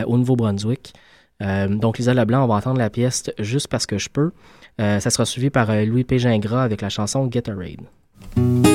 au 0.06 0.16
Nouveau-Brunswick. 0.16 0.94
Donc 1.40 1.98
Lisa 1.98 2.14
Leblanc, 2.14 2.44
on 2.44 2.46
va 2.46 2.54
entendre 2.54 2.78
la 2.78 2.90
pièce 2.90 3.30
Juste 3.38 3.68
parce 3.68 3.86
que 3.86 3.98
je 3.98 4.08
peux. 4.08 4.30
Ça 4.78 5.10
sera 5.10 5.24
suivi 5.24 5.50
par 5.50 5.74
Louis 5.84 6.04
P. 6.04 6.18
Gingras 6.18 6.62
avec 6.62 6.80
la 6.80 6.88
chanson 6.88 7.26
Gatorade. 7.26 7.80
Faut 8.36 8.40
que 8.40 8.73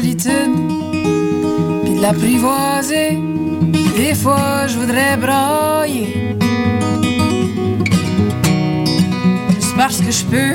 solitude, 0.00 0.56
puis 1.84 1.94
de 1.94 2.00
l'apprivoiser. 2.00 3.18
Des 3.96 4.14
fois 4.14 4.66
je 4.66 4.78
voudrais 4.78 5.16
brailler, 5.18 6.36
juste 9.54 9.76
parce 9.76 10.00
que 10.00 10.10
je 10.10 10.24
peux. 10.24 10.54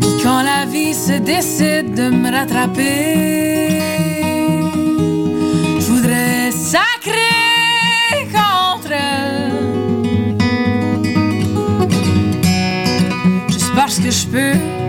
Puis 0.00 0.14
quand 0.22 0.42
la 0.42 0.66
vie 0.66 0.92
se 0.92 1.16
décide 1.32 1.94
de 1.94 2.10
me 2.10 2.30
rattraper, 2.30 3.80
je 5.82 5.86
voudrais 5.92 6.50
sacrer 6.50 8.20
contre 8.38 8.92
elle. 8.92 10.36
juste 13.48 13.72
parce 13.74 13.98
que 13.98 14.10
je 14.10 14.26
peux. 14.26 14.79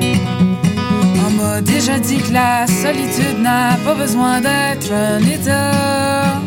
Déjà 1.62 2.00
dit 2.00 2.17
que 2.17 2.34
la 2.34 2.65
solitude 2.67 3.39
n'a 3.41 3.78
pas 3.86 3.93
besoin 3.93 4.41
d'être 4.41 4.91
un 4.91 5.19
état 5.19 6.41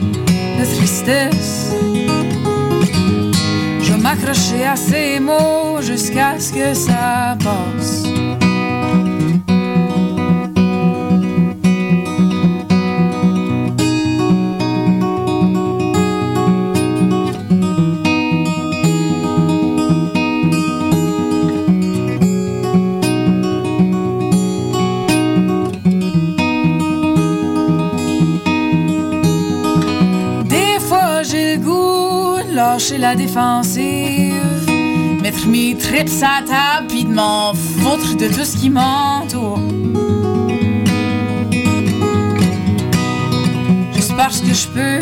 de 0.58 0.64
tristesse. 0.76 1.72
Je 3.80 3.92
vais 3.92 3.98
m'accrocher 3.98 4.64
à 4.66 4.76
ces 4.76 5.20
mots 5.20 5.80
jusqu'à 5.80 6.38
ce 6.38 6.52
que 6.52 6.74
ça 6.74 7.36
passe. 7.42 8.03
La 32.98 33.14
défensive, 33.14 34.34
mettre 35.22 35.46
mes 35.46 35.76
tripes 35.76 36.10
à 36.22 36.42
table 36.42 36.88
puis 36.88 37.04
de 37.04 37.14
m'en 37.14 37.54
foutre 37.54 38.16
de 38.16 38.26
tout 38.26 38.44
ce 38.44 38.56
qui 38.56 38.68
m'entoure. 38.68 39.60
parce 44.16 44.40
que 44.40 44.54
je 44.54 44.68
peux. 44.68 45.00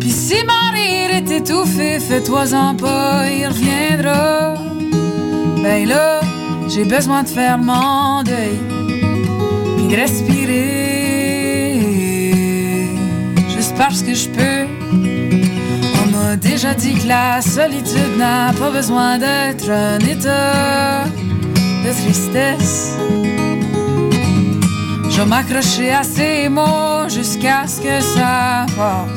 Puis 0.00 0.10
si 0.10 0.34
mon 0.44 0.72
rire 0.72 1.10
est 1.14 1.30
étouffé, 1.30 1.98
fais-toi-en 2.00 2.74
pas, 2.74 3.30
il 3.30 3.46
reviendra. 3.46 4.54
Ben 5.62 5.88
là, 5.88 6.20
j'ai 6.68 6.84
besoin 6.84 7.22
de 7.22 7.28
faire 7.28 7.58
mon 7.58 8.22
deuil, 8.22 8.58
puis 9.76 9.86
de 9.88 9.96
respirer. 9.96 10.60
Juste 13.54 13.74
parce 13.76 14.02
que 14.02 14.14
je 14.14 14.28
peux. 14.28 14.53
Déjà 16.44 16.74
dit 16.74 16.94
que 16.94 17.08
la 17.08 17.40
solitude 17.40 18.18
n'a 18.18 18.52
pas 18.52 18.70
besoin 18.70 19.18
d'être 19.18 19.70
un 19.70 19.98
état 20.00 21.04
de 21.84 21.90
tristesse. 21.90 22.96
Je 25.08 25.20
vais 25.20 25.26
m'accrocher 25.26 25.90
à 25.92 26.02
ces 26.02 26.50
mots 26.50 27.08
jusqu'à 27.08 27.66
ce 27.66 27.80
que 27.80 28.00
ça 28.00 28.66
passe. 28.76 29.13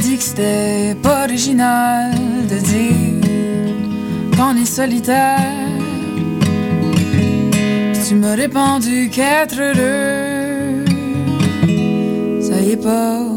Dit 0.00 0.16
que 0.16 0.22
c'était 0.22 0.96
pas 1.02 1.24
original 1.24 2.12
de 2.48 2.58
dire 2.58 4.36
qu'on 4.36 4.56
est 4.56 4.64
solitaire. 4.64 5.38
Tu 8.08 8.14
m'as 8.16 8.34
répondu 8.34 9.10
qu'être 9.10 9.60
heureux, 9.60 10.84
ça 12.40 12.60
y 12.60 12.72
est 12.72 12.82
pas 12.82 13.29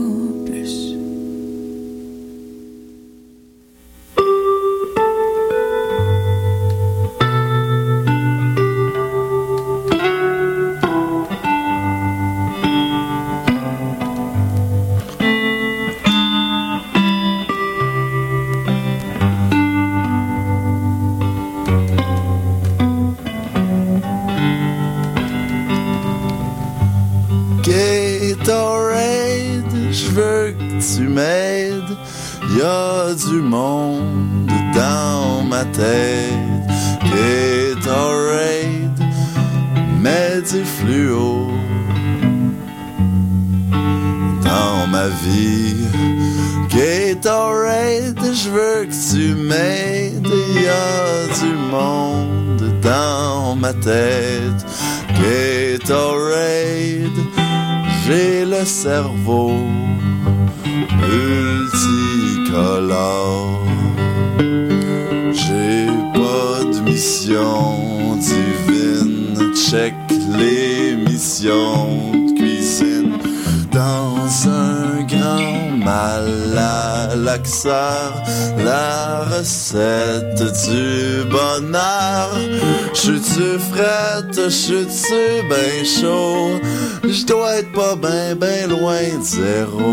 frette, 84.53 84.89
j'suis-tu 84.89 85.47
ben 85.49 85.85
chaud? 85.85 86.59
J'dois 87.03 87.57
être 87.57 87.71
pas 87.71 87.95
ben 87.95 88.35
ben 88.35 88.69
loin 88.69 89.01
de 89.17 89.23
zéro. 89.23 89.92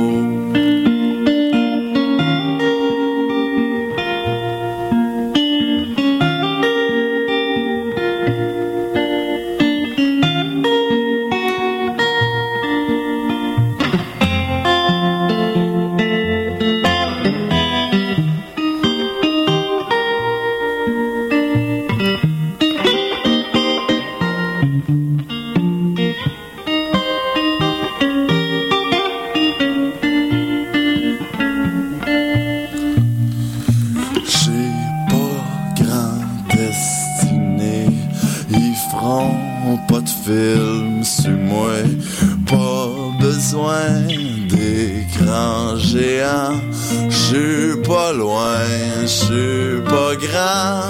J'suis 47.40 47.76
pas 47.82 48.12
loin, 48.12 48.58
j'suis 49.06 49.80
pas 49.84 50.14
grand. 50.14 50.82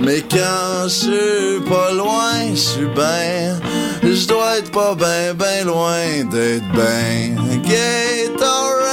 Mais 0.00 0.22
quand 0.22 0.88
j'suis 0.88 1.60
pas 1.68 1.92
loin, 1.92 2.54
j'suis 2.54 2.86
ben. 2.96 3.60
J'dois 4.02 4.58
être 4.58 4.70
pas 4.70 4.94
ben 4.94 5.34
ben 5.34 5.66
loin 5.66 6.24
d'être 6.30 6.64
ben. 6.74 7.36
Gatorade, 7.62 8.86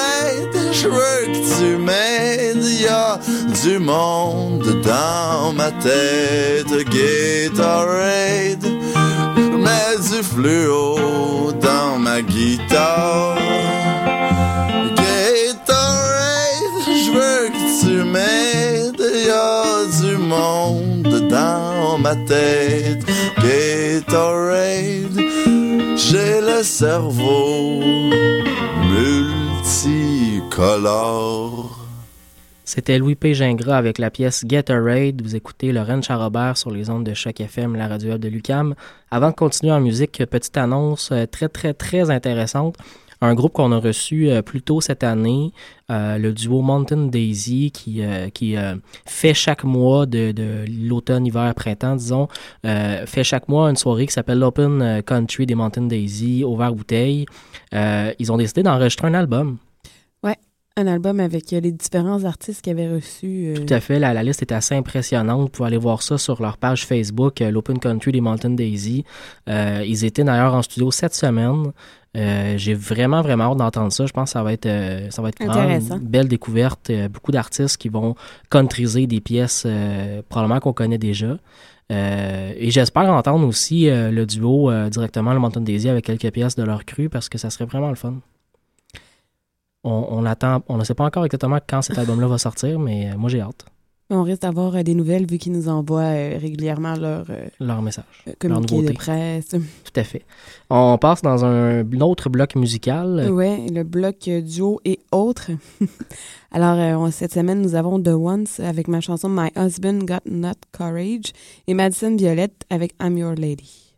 j'veux 0.73 1.27
que 1.31 1.59
tu 1.59 1.77
m'aides. 1.77 2.65
Y'a 2.81 3.19
du 3.63 3.79
monde 3.79 4.81
dans 4.83 5.53
ma 5.53 5.71
tête. 5.71 6.73
Gatorade, 6.89 8.65
mets 9.37 9.97
du 10.09 10.23
fluo 10.23 11.53
dans 11.53 11.99
ma 11.99 12.21
guitare. 12.21 13.37
Du 20.01 20.17
monde 20.17 21.27
dans 21.29 21.97
ma 21.97 22.15
tête. 22.15 23.05
Gatorade, 23.37 25.19
j'ai 25.95 26.41
le 26.41 26.63
cerveau 26.63 27.79
multicolore. 30.41 31.77
C'était 32.63 32.97
Louis 32.97 33.15
P. 33.15 33.33
Gingras 33.33 33.77
avec 33.77 33.97
la 33.97 34.09
pièce 34.09 34.45
Gatorade. 34.45 35.21
Vous 35.21 35.35
écoutez 35.35 35.73
Lorraine 35.73 36.01
Charrobert 36.03 36.57
sur 36.57 36.71
les 36.71 36.89
ondes 36.89 37.03
de 37.03 37.13
Choc 37.13 37.41
FM, 37.41 37.75
la 37.75 37.87
radio 37.87 38.17
de 38.17 38.29
Lucam. 38.29 38.75
Avant 39.09 39.31
de 39.31 39.35
continuer 39.35 39.73
en 39.73 39.81
musique, 39.81 40.23
petite 40.25 40.55
annonce 40.57 41.11
euh, 41.11 41.25
très, 41.25 41.49
très, 41.49 41.73
très 41.73 42.09
intéressante. 42.09 42.77
Un 43.23 43.35
groupe 43.35 43.53
qu'on 43.53 43.71
a 43.71 43.77
reçu 43.77 44.29
euh, 44.29 44.41
plus 44.41 44.63
tôt 44.63 44.81
cette 44.81 45.03
année, 45.03 45.53
euh, 45.91 46.17
le 46.17 46.33
duo 46.33 46.61
Mountain 46.61 47.05
Daisy, 47.05 47.69
qui, 47.71 48.01
euh, 48.01 48.29
qui 48.29 48.55
fait 49.05 49.35
chaque 49.35 49.63
mois 49.63 50.07
de, 50.07 50.31
de 50.31 50.65
l'automne, 50.87 51.27
hiver, 51.27 51.53
printemps, 51.53 51.95
disons, 51.95 52.27
fait 52.63 53.23
chaque 53.23 53.47
mois 53.47 53.69
une 53.69 53.75
soirée 53.75 54.07
qui 54.07 54.13
s'appelle 54.13 54.39
l'Open 54.39 55.03
Country 55.03 55.45
des 55.45 55.55
Mountain 55.55 55.83
Daisy, 55.83 56.43
au 56.43 56.55
verre 56.55 56.73
bouteille. 56.73 57.25
Ils 57.71 58.31
ont 58.31 58.37
décidé 58.37 58.63
d'enregistrer 58.63 59.07
un 59.07 59.13
album. 59.13 59.57
Un 60.77 60.87
album 60.87 61.19
avec 61.19 61.51
euh, 61.51 61.59
les 61.59 61.73
différents 61.73 62.23
artistes 62.23 62.61
qui 62.61 62.69
avaient 62.69 62.89
reçu. 62.89 63.47
euh, 63.47 63.55
Tout 63.65 63.73
à 63.73 63.81
fait, 63.81 63.99
la, 63.99 64.13
la 64.13 64.23
liste 64.23 64.41
est 64.41 64.53
assez 64.53 64.73
impressionnante. 64.73 65.41
Vous 65.41 65.49
pouvez 65.49 65.67
aller 65.67 65.77
voir 65.77 66.01
ça 66.01 66.17
sur 66.17 66.41
leur 66.41 66.57
page 66.57 66.85
Facebook, 66.85 67.41
euh, 67.41 67.51
l'Open 67.51 67.77
Country 67.77 68.13
des 68.13 68.21
Mountain 68.21 68.51
Daisy. 68.51 69.03
Ils 69.47 70.05
étaient 70.05 70.23
d'ailleurs 70.23 70.53
en 70.55 70.61
studio 70.61 70.89
cette 70.89 71.13
semaine. 71.13 71.73
Euh, 72.15 72.57
J'ai 72.57 72.73
vraiment, 72.73 73.21
vraiment 73.21 73.51
hâte 73.51 73.57
d'entendre 73.57 73.91
ça. 73.91 74.05
Je 74.05 74.13
pense 74.13 74.29
que 74.29 74.33
ça 74.33 74.43
va 74.43 74.53
être, 74.53 74.65
euh, 74.65 75.09
ça 75.09 75.21
va 75.21 75.29
être 75.29 75.41
une 75.41 75.99
belle 75.99 76.29
découverte. 76.29 76.89
Euh, 76.89 77.09
beaucoup 77.09 77.31
d'artistes 77.33 77.75
qui 77.77 77.89
vont 77.89 78.15
countryser 78.49 79.07
des 79.07 79.19
pièces 79.19 79.67
probablement 80.29 80.61
qu'on 80.61 80.73
connaît 80.73 80.97
déjà. 80.97 81.37
Et 81.89 82.71
j'espère 82.71 83.11
entendre 83.13 83.45
aussi 83.45 83.87
le 83.89 84.23
duo 84.25 84.71
directement, 84.89 85.33
le 85.33 85.39
Mountain 85.39 85.59
Daisy, 85.59 85.89
avec 85.89 86.05
quelques 86.05 86.31
pièces 86.31 86.55
de 86.55 86.63
leur 86.63 86.85
cru 86.85 87.09
parce 87.09 87.27
que 87.27 87.37
ça 87.37 87.49
serait 87.49 87.65
vraiment 87.65 87.89
le 87.89 87.95
fun. 87.95 88.15
On, 89.83 90.05
on 90.09 90.25
attend, 90.25 90.61
on 90.67 90.77
ne 90.77 90.83
sait 90.83 90.93
pas 90.93 91.05
encore 91.05 91.25
exactement 91.25 91.59
quand 91.67 91.81
cet 91.81 91.97
album-là 91.97 92.27
va 92.27 92.37
sortir, 92.37 92.77
mais 92.79 93.11
euh, 93.11 93.17
moi 93.17 93.29
j'ai 93.29 93.41
hâte. 93.41 93.65
On 94.13 94.23
risque 94.23 94.41
d'avoir 94.41 94.75
euh, 94.75 94.83
des 94.83 94.93
nouvelles 94.93 95.25
vu 95.25 95.37
qu'ils 95.37 95.53
nous 95.53 95.69
envoient 95.69 96.01
euh, 96.01 96.37
régulièrement 96.37 96.95
leur 96.95 97.25
euh, 97.29 97.45
Leur 97.61 97.81
message. 97.81 98.03
euh, 98.27 98.31
leur 98.43 98.59
communiqué 98.59 98.81
de 98.89 98.93
presse. 98.93 99.47
Tout 99.49 99.93
à 99.99 100.03
fait. 100.03 100.23
On 100.69 100.97
passe 100.97 101.21
dans 101.21 101.45
un 101.45 101.89
autre 102.01 102.29
bloc 102.29 102.55
musical. 102.55 103.31
Ouais, 103.31 103.65
le 103.71 103.83
bloc 103.83 104.29
duo 104.29 104.81
et 104.83 104.99
autres. 105.13 105.51
Alors, 106.51 107.11
cette 107.13 107.33
semaine, 107.33 107.61
nous 107.61 107.75
avons 107.75 108.01
The 108.03 108.09
Once 108.09 108.59
avec 108.59 108.89
ma 108.89 108.99
chanson 108.99 109.29
My 109.29 109.49
Husband 109.55 109.99
Got 109.99 110.29
Not 110.29 110.55
Courage 110.77 111.31
et 111.67 111.73
Madison 111.73 112.15
Violette 112.17 112.65
avec 112.69 112.93
I'm 113.01 113.17
Your 113.17 113.33
Lady. 113.35 113.90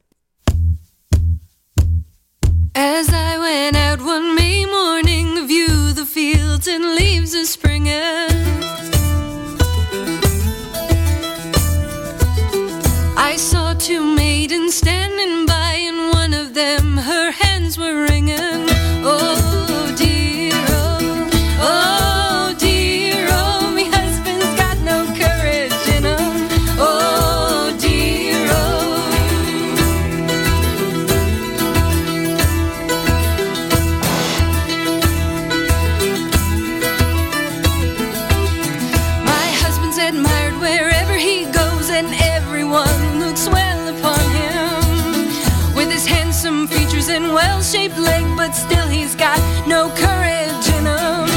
As 2.76 3.14
I 3.14 3.38
went 3.38 3.76
out 3.76 4.02
one 4.02 4.34
May 4.34 4.66
morning 4.66 5.36
to 5.36 5.46
view 5.46 5.94
the 5.94 6.08
fields 6.08 6.68
and 6.68 6.96
leaves 6.96 7.36
of 7.36 7.46
spring, 7.46 7.88
I 13.16 13.36
saw 13.38 13.76
two 13.76 14.04
maidens 14.04 14.76
standing 14.76 15.46
by, 15.46 15.76
and 15.76 16.14
one 16.14 16.34
of 16.34 16.56
them, 16.56 16.98
her 16.98 17.30
hands 17.30 17.78
were 17.78 18.06
wringing. 18.06 18.73
And 47.14 47.32
well 47.32 47.62
shaped 47.62 47.98
leg, 48.00 48.24
but 48.36 48.54
still 48.54 48.88
he's 48.88 49.16
got 49.16 49.38
no 49.68 49.88
courage 49.90 50.68
in 50.70 50.86
him. 50.86 51.33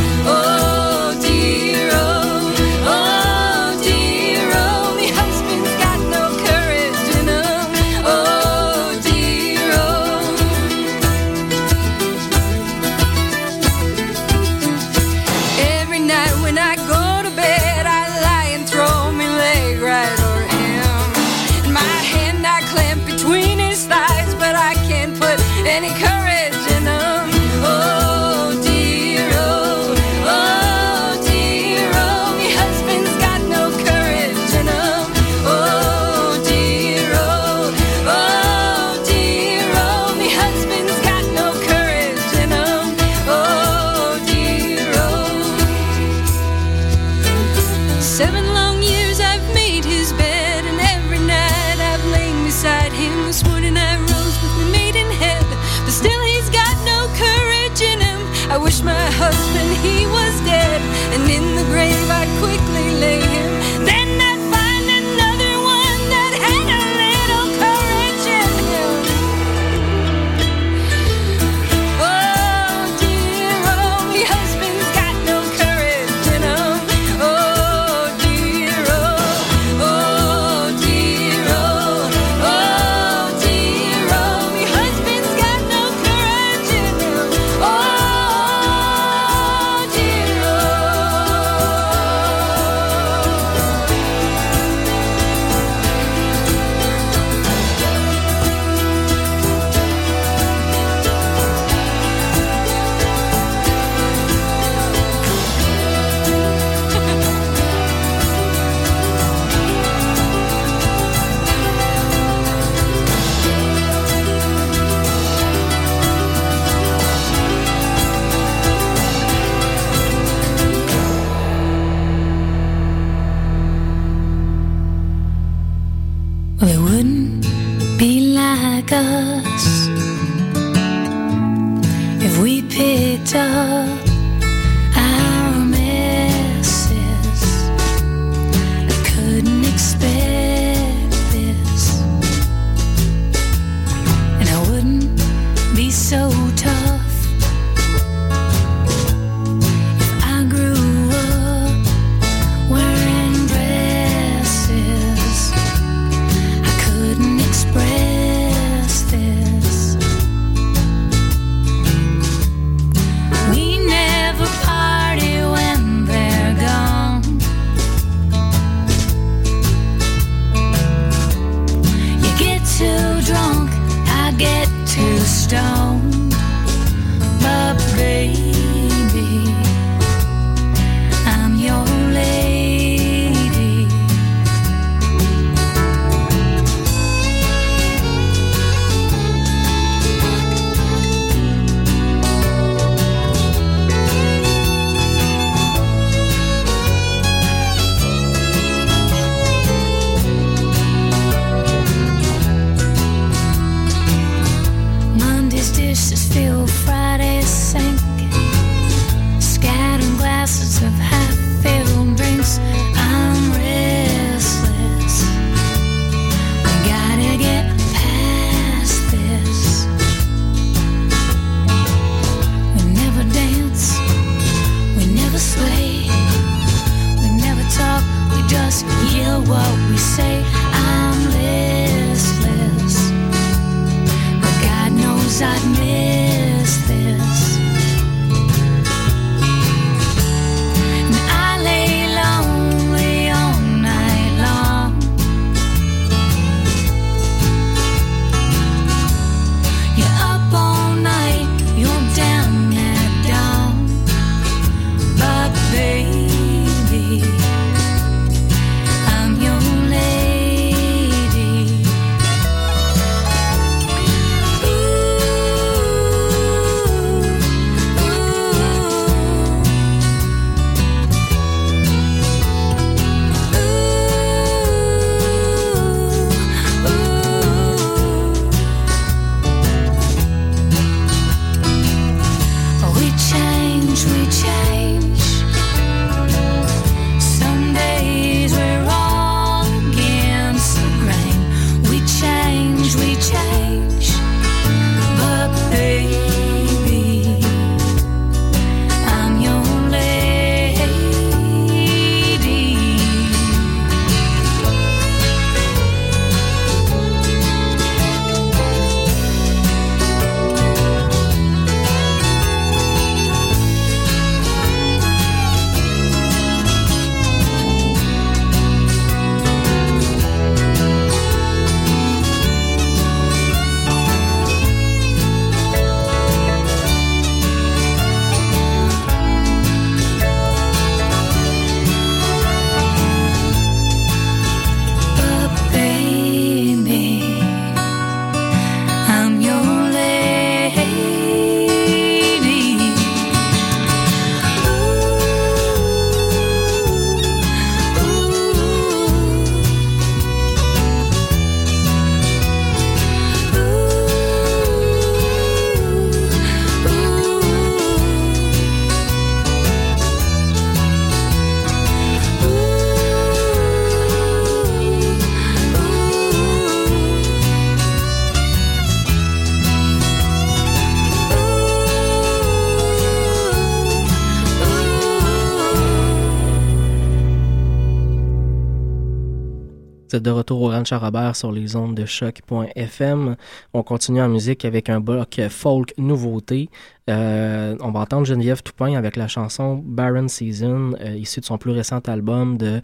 De 380.21 380.31
retour 380.31 380.63
au 380.63 380.69
Ranch 380.69 380.93
Robert 380.93 381.37
sur 381.37 381.53
les 381.53 381.77
ondes 381.77 381.95
de 381.95 382.05
choc.fm. 382.05 383.37
On 383.75 383.83
continue 383.83 384.21
en 384.21 384.29
musique 384.29 384.65
avec 384.65 384.89
un 384.89 385.01
bloc 385.01 385.41
folk 385.49 385.93
nouveauté. 385.99 386.69
Euh, 387.09 387.77
on 387.81 387.91
va 387.91 388.01
entendre 388.01 388.27
Geneviève 388.27 388.63
Toupin 388.63 388.95
avec 388.97 389.17
la 389.17 389.29
chanson 389.29 389.83
Barren 389.85 390.29
Season, 390.29 390.93
euh, 391.01 391.17
issue 391.17 391.41
de 391.41 391.45
son 391.45 391.59
plus 391.59 391.71
récent 391.71 392.01
album 392.07 392.57
de 392.57 392.81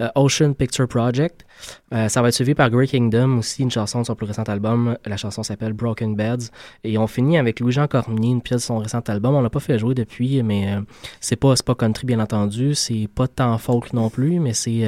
euh, 0.00 0.08
Ocean 0.14 0.54
Picture 0.54 0.86
Project. 0.86 1.44
Euh, 1.92 2.08
ça 2.08 2.22
va 2.22 2.28
être 2.28 2.34
suivi 2.34 2.54
par 2.54 2.70
Grey 2.70 2.86
Kingdom, 2.86 3.38
aussi 3.38 3.62
une 3.62 3.70
chanson 3.70 4.00
de 4.00 4.06
son 4.06 4.14
plus 4.14 4.26
récent 4.26 4.44
album. 4.44 4.96
La 5.04 5.16
chanson 5.16 5.42
s'appelle 5.42 5.72
Broken 5.72 6.14
Beds. 6.14 6.50
Et 6.84 6.96
on 6.98 7.06
finit 7.06 7.36
avec 7.36 7.60
Louis-Jean 7.60 7.88
Cormier, 7.88 8.30
une 8.30 8.42
pièce 8.42 8.62
de 8.62 8.66
son 8.66 8.78
récent 8.78 9.00
album. 9.08 9.34
On 9.34 9.40
l'a 9.40 9.50
pas 9.50 9.60
fait 9.60 9.78
jouer 9.78 9.94
depuis, 9.94 10.42
mais 10.42 10.76
c'est 11.20 11.36
pas, 11.36 11.54
pas 11.66 11.74
country, 11.74 12.06
bien 12.06 12.20
entendu. 12.20 12.74
C'est 12.74 13.08
pas 13.12 13.26
tant 13.26 13.58
folk 13.58 13.92
non 13.92 14.08
plus, 14.08 14.38
mais 14.38 14.54
c'est 14.54 14.86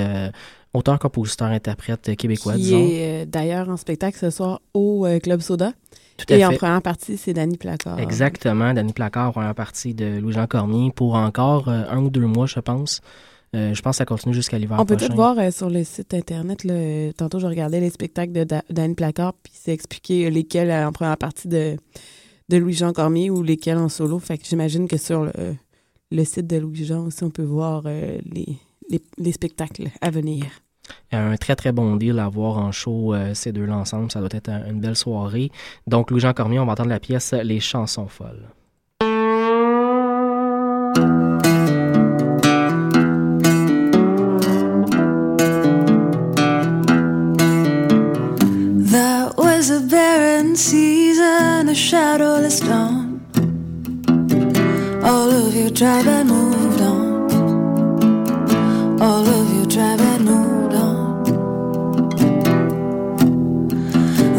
auteur, 0.74 0.98
compositeur, 0.98 1.48
interprète 1.48 2.16
québécois, 2.16 2.54
Qui 2.54 2.60
disons. 2.62 2.78
est 2.78 3.22
euh, 3.22 3.24
d'ailleurs 3.26 3.68
en 3.68 3.76
spectacle 3.76 4.18
ce 4.18 4.30
soir 4.30 4.60
au 4.74 5.06
euh, 5.06 5.18
Club 5.18 5.40
Soda. 5.40 5.72
Tout 6.16 6.32
à 6.34 6.36
Et 6.36 6.44
en 6.44 6.52
première 6.52 6.82
partie, 6.82 7.16
c'est 7.16 7.32
Danny 7.32 7.56
Placard. 7.56 7.98
Exactement, 7.98 8.74
Danny 8.74 8.92
Placard, 8.92 9.32
première 9.32 9.54
partie 9.54 9.94
de 9.94 10.18
Louis-Jean 10.20 10.46
Cormier 10.46 10.92
pour 10.94 11.14
encore 11.14 11.68
euh, 11.68 11.84
un 11.88 11.98
ou 12.02 12.10
deux 12.10 12.26
mois, 12.26 12.46
je 12.46 12.60
pense. 12.60 13.00
Euh, 13.56 13.74
je 13.74 13.82
pense 13.82 13.94
que 13.94 13.98
ça 13.98 14.04
continue 14.04 14.32
jusqu'à 14.34 14.58
l'hiver 14.58 14.76
On 14.78 14.84
peut 14.86 14.96
tout 14.96 15.12
voir 15.12 15.36
euh, 15.38 15.50
sur 15.50 15.70
le 15.70 15.82
site 15.82 16.14
internet. 16.14 16.62
Là, 16.62 16.74
euh, 16.74 17.12
tantôt, 17.16 17.40
je 17.40 17.46
regardais 17.46 17.80
les 17.80 17.90
spectacles 17.90 18.30
de 18.32 18.44
Da- 18.44 18.62
Danny 18.70 18.94
Placard, 18.94 19.32
puis 19.42 19.52
c'est 19.56 19.72
expliqué 19.72 20.26
euh, 20.26 20.30
lesquels 20.30 20.70
euh, 20.70 20.86
en 20.86 20.92
première 20.92 21.16
partie 21.16 21.48
de, 21.48 21.76
de 22.48 22.56
Louis-Jean 22.58 22.92
Cormier 22.92 23.28
ou 23.28 23.42
lesquels 23.42 23.78
en 23.78 23.88
solo. 23.88 24.20
Fait 24.20 24.38
que 24.38 24.44
j'imagine 24.46 24.86
que 24.86 24.98
sur 24.98 25.24
le, 25.24 25.32
le 26.12 26.24
site 26.24 26.46
de 26.46 26.58
Louis-Jean 26.58 27.06
aussi, 27.06 27.24
on 27.24 27.30
peut 27.30 27.42
voir 27.42 27.82
euh, 27.86 28.18
les, 28.24 28.56
les, 28.90 29.00
les 29.18 29.32
spectacles 29.32 29.88
à 30.00 30.10
venir. 30.10 30.44
un 31.12 31.36
très 31.36 31.56
très 31.56 31.72
bon 31.72 31.96
deal 31.96 32.18
à 32.18 32.28
voir 32.28 32.58
en 32.58 32.72
show 32.72 33.14
euh, 33.14 33.32
ces 33.34 33.52
deux-là 33.52 33.76
ensemble. 33.76 34.10
Ça 34.10 34.20
doit 34.20 34.28
être 34.32 34.48
un- 34.48 34.66
une 34.68 34.80
belle 34.80 34.96
soirée. 34.96 35.50
Donc 35.86 36.10
Louis-Jean 36.10 36.32
Cormier, 36.34 36.58
on 36.58 36.66
va 36.66 36.72
entendre 36.72 36.90
la 36.90 37.00
pièce 37.00 37.32
Les 37.32 37.60
chansons 37.60 38.08
folles. 38.08 38.48
That 48.92 49.34
was 49.36 49.70
a 49.70 49.80
barren 49.80 50.56
season, 50.56 51.68
a 51.68 51.74
shadowless 51.74 52.60
dawn. 52.60 53.20
All 55.04 55.30
of 55.30 55.54
your 55.54 55.70
tribe 55.70 56.04
had 56.06 56.26
moved 56.26 56.56
on. 56.56 56.69
All 59.02 59.26
of 59.26 59.54
you 59.54 59.64
driving 59.64 60.28
on. 60.28 61.24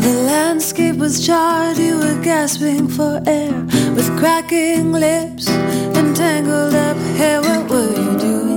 The 0.02 0.24
landscape 0.28 0.98
was 0.98 1.26
charred, 1.26 1.80
you 1.80 1.98
were 1.98 2.22
gasping 2.22 2.88
for 2.88 3.20
air 3.26 3.52
with 3.96 4.16
cracking 4.20 4.92
lips 4.92 5.50
and 5.50 6.16
tangled 6.16 6.76
up 6.76 6.98
hair. 7.18 7.42
What 7.42 7.70
were 7.72 7.90
you 7.90 8.20
doing 8.20 8.51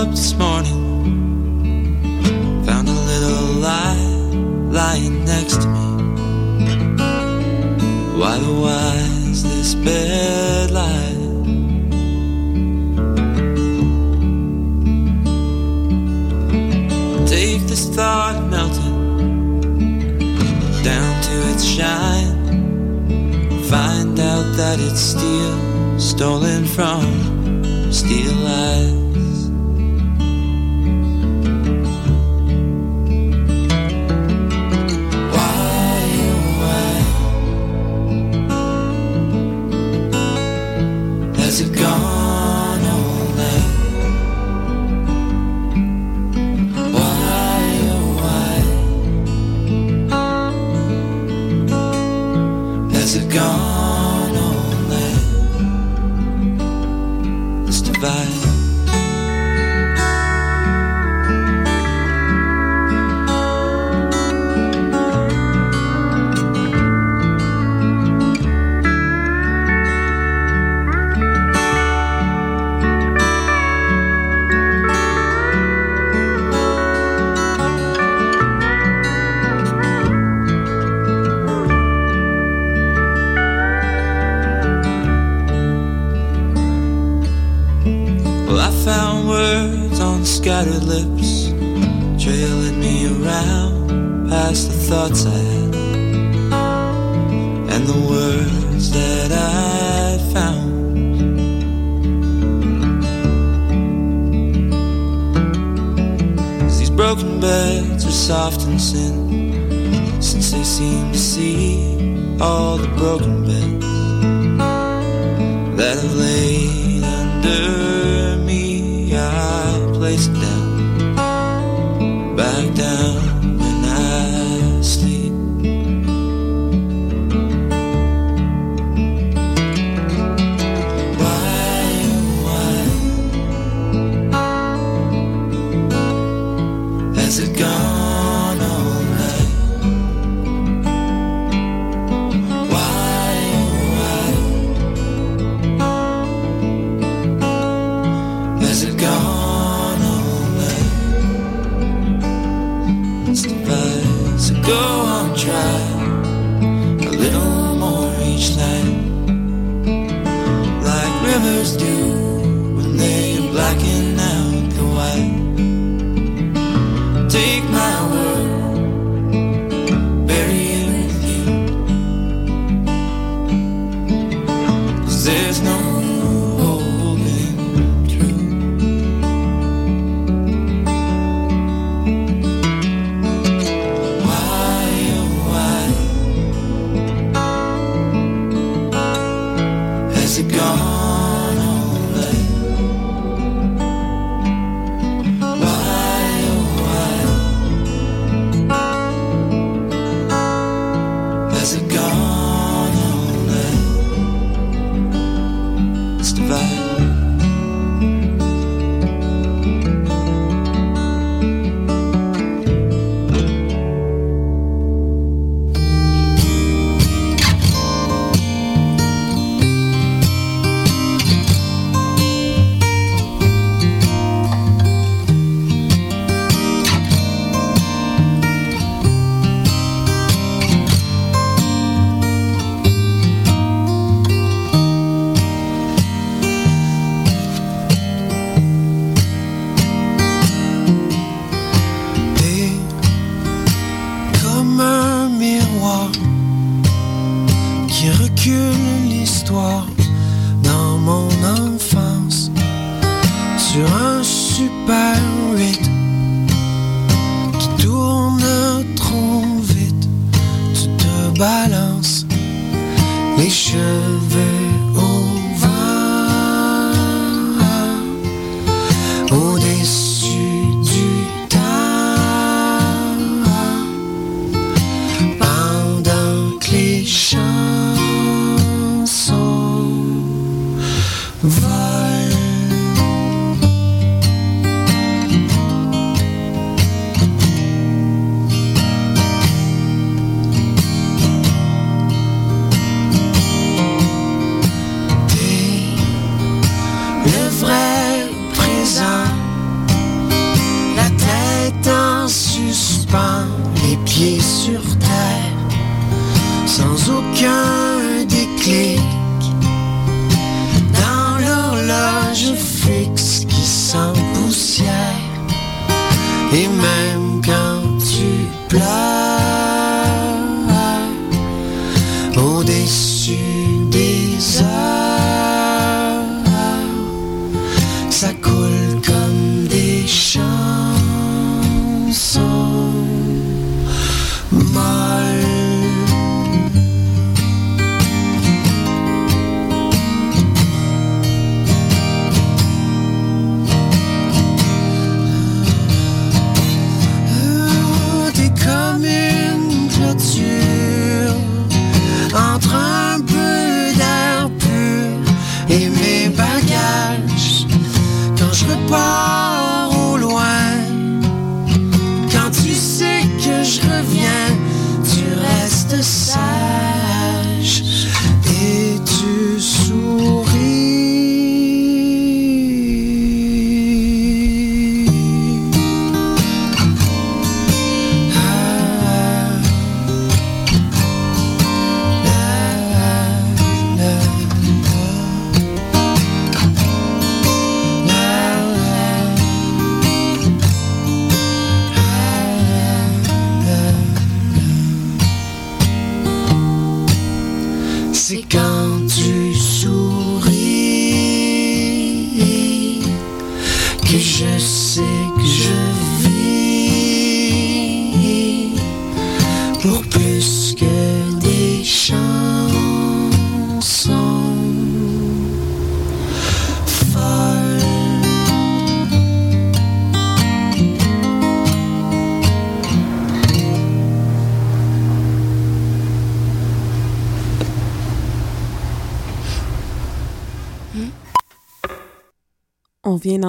up 0.00 0.10
this 0.12 0.32
morning, 0.34 0.80
found 2.64 2.88
a 2.88 2.92
little 3.10 3.52
lie 3.60 4.06
lying 4.72 5.24
next 5.26 5.60
to 5.60 5.68
me. 5.68 5.88
Why 8.18 8.38
the 8.38 8.54
this 9.42 9.74
bed 9.74 10.70
lie? 10.70 11.16
Take 17.26 17.60
this 17.68 17.88
thought 17.94 18.38
melting 18.50 19.60
down 20.82 21.22
to 21.26 21.34
its 21.52 21.64
shine. 21.64 22.38
Find 23.64 24.18
out 24.18 24.46
that 24.56 24.80
it's 24.80 25.00
steel 25.12 26.00
stolen 26.00 26.64
from 26.64 27.92
steel 27.92 28.46
eyes. 28.46 28.99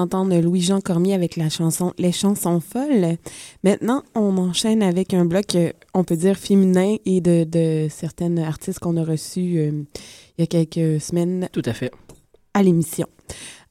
D'entendre 0.02 0.36
Louis-Jean 0.36 0.82
Cormier 0.82 1.14
avec 1.14 1.36
la 1.36 1.48
chanson 1.48 1.94
Les 2.00 2.12
chansons 2.12 2.60
folles. 2.60 3.18
Maintenant, 3.64 4.02
on 4.16 4.36
enchaîne 4.40 4.82
avec 4.82 5.14
un 5.14 5.26
bloc, 5.26 5.54
euh, 5.54 5.72
on 5.94 6.04
peut 6.04 6.16
dire 6.16 6.36
féminin 6.38 6.96
et 7.06 7.22
de, 7.22 7.44
de 7.44 7.88
certaines 7.88 8.40
artistes 8.40 8.80
qu'on 8.80 8.98
a 8.98 9.04
reçues 9.04 9.60
euh, 9.60 9.84
il 10.40 10.42
y 10.42 10.42
a 10.42 10.48
quelques 10.48 11.00
semaines. 11.00 11.50
Tout 11.52 11.62
à 11.66 11.74
fait. 11.74 11.92
À 12.56 12.64
l'émission. 12.64 13.06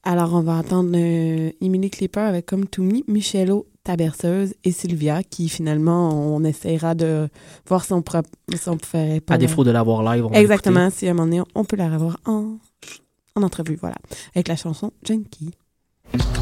Alors, 0.03 0.33
on 0.33 0.39
va 0.39 0.53
entendre 0.53 0.91
euh, 0.95 1.51
Emily 1.59 1.89
Clipper 1.89 2.21
avec 2.21 2.45
Comme 2.45 2.65
To 2.65 2.81
Me, 2.81 3.01
Michello, 3.09 3.67
ta 3.83 3.97
berceuse 3.97 4.53
et 4.63 4.71
Sylvia, 4.71 5.23
qui 5.23 5.49
finalement, 5.49 6.33
on 6.33 6.45
essaiera 6.45 6.95
de 6.95 7.27
voir 7.67 7.83
si 7.83 7.91
on, 7.91 8.01
pourra, 8.01 8.21
si 8.55 8.69
on 8.69 8.77
ferait 8.77 9.19
pas. 9.19 9.33
À 9.33 9.37
défaut 9.37 9.65
de 9.65 9.71
l'avoir 9.71 10.01
live, 10.01 10.27
on 10.27 10.31
Exactement. 10.31 10.89
Si 10.91 11.07
à 11.07 11.11
un 11.11 11.13
moment 11.13 11.25
donné, 11.27 11.41
on 11.55 11.65
peut 11.65 11.75
la 11.75 11.89
revoir 11.89 12.15
en, 12.25 12.55
en 13.35 13.43
entrevue. 13.43 13.75
Voilà. 13.75 13.97
Avec 14.33 14.47
la 14.47 14.55
chanson 14.55 14.93
Junkie. 15.03 15.51
Thank 16.13 16.35
you. 16.35 16.40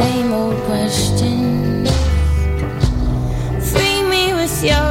Same 0.00 0.32
old 0.32 0.56
questions. 0.64 1.90
Free 3.70 4.02
me 4.12 4.32
with 4.32 4.64
your 4.64 4.89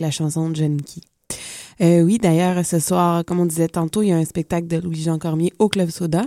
la 0.00 0.10
chanson 0.10 0.54
Junkie. 0.54 1.02
Euh, 1.80 2.02
oui, 2.02 2.18
d'ailleurs, 2.18 2.64
ce 2.64 2.78
soir, 2.78 3.24
comme 3.24 3.40
on 3.40 3.46
disait 3.46 3.68
tantôt, 3.68 4.02
il 4.02 4.08
y 4.08 4.12
a 4.12 4.16
un 4.16 4.24
spectacle 4.24 4.66
de 4.66 4.78
Louis-Jean 4.78 5.18
Cormier 5.18 5.52
au 5.58 5.68
Club 5.68 5.90
Soda. 5.90 6.22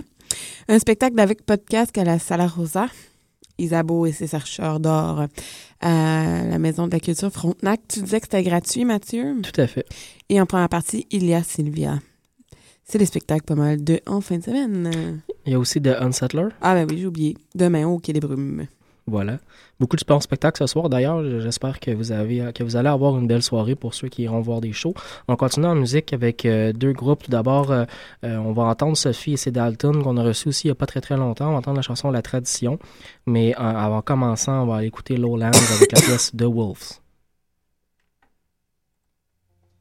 Un 0.68 0.78
spectacle 0.78 1.18
avec 1.20 1.44
podcast 1.44 1.96
à 1.98 2.04
la 2.04 2.18
Sala 2.18 2.46
Rosa. 2.46 2.88
Isabeau 3.58 4.06
et 4.06 4.12
ses 4.12 4.26
chercheurs 4.26 4.80
d'or 4.80 5.26
à 5.80 6.42
la 6.48 6.58
Maison 6.58 6.86
de 6.88 6.92
la 6.92 7.00
Culture 7.00 7.30
Frontenac. 7.30 7.80
Tu 7.88 8.00
disais 8.02 8.20
que 8.20 8.26
c'était 8.26 8.42
gratuit, 8.42 8.84
Mathieu? 8.84 9.36
Tout 9.42 9.60
à 9.60 9.66
fait. 9.66 9.86
Et 10.28 10.40
en 10.40 10.46
première 10.46 10.68
partie, 10.68 11.06
il 11.10 11.24
y 11.24 11.34
a 11.34 11.42
Sylvia. 11.42 12.00
C'est 12.84 12.98
les 12.98 13.06
spectacles 13.06 13.44
pas 13.44 13.54
mal 13.54 13.82
de 13.82 14.00
en 14.06 14.20
fin 14.20 14.38
de 14.38 14.44
semaine. 14.44 15.22
Il 15.46 15.52
y 15.52 15.54
a 15.54 15.58
aussi 15.58 15.80
The 15.80 15.96
Unsettler. 16.00 16.48
Ah 16.60 16.74
ben 16.74 16.86
oui, 16.90 16.98
j'ai 16.98 17.06
oublié. 17.06 17.36
Demain 17.54 17.86
au 17.86 17.98
Quai 17.98 18.12
des 18.12 18.20
Brumes. 18.20 18.66
Voilà. 19.06 19.38
Beaucoup 19.78 19.96
de 19.96 20.04
bons 20.06 20.20
spectacles 20.20 20.58
ce 20.58 20.66
soir. 20.66 20.88
D'ailleurs, 20.88 21.22
j'espère 21.40 21.78
que 21.78 21.90
vous 21.90 22.12
allez 22.12 22.88
avoir 22.88 23.18
une 23.18 23.26
belle 23.26 23.42
soirée 23.42 23.74
pour 23.74 23.92
ceux 23.92 24.08
qui 24.08 24.22
iront 24.22 24.40
voir 24.40 24.62
des 24.62 24.72
shows. 24.72 24.94
On 25.28 25.36
continue 25.36 25.66
en 25.66 25.74
musique 25.74 26.14
avec 26.14 26.46
euh, 26.46 26.72
deux 26.72 26.92
groupes. 26.92 27.24
Tout 27.24 27.30
d'abord, 27.30 27.70
euh, 27.70 27.84
euh, 28.24 28.36
on 28.36 28.52
va 28.52 28.64
entendre 28.64 28.96
Sophie 28.96 29.34
et 29.34 29.36
ses 29.36 29.50
Dalton 29.50 30.02
qu'on 30.02 30.16
a 30.16 30.22
reçu 30.22 30.48
aussi 30.48 30.68
il 30.68 30.70
n'y 30.70 30.72
a 30.72 30.76
pas 30.76 30.86
très 30.86 31.02
très 31.02 31.16
longtemps. 31.16 31.48
On 31.48 31.52
va 31.52 31.58
entendre 31.58 31.76
la 31.76 31.82
chanson 31.82 32.10
La 32.10 32.22
Tradition. 32.22 32.78
Mais 33.26 33.54
avant 33.54 34.00
commençant, 34.00 34.62
on 34.62 34.66
va 34.66 34.76
aller 34.76 34.86
écouter 34.86 35.16
Lowlands 35.16 35.50
avec 35.76 35.92
la 35.92 36.00
pièce 36.00 36.32
The 36.36 36.44
Wolves. 36.44 37.00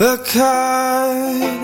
a 0.00 0.16
kite 0.16 1.57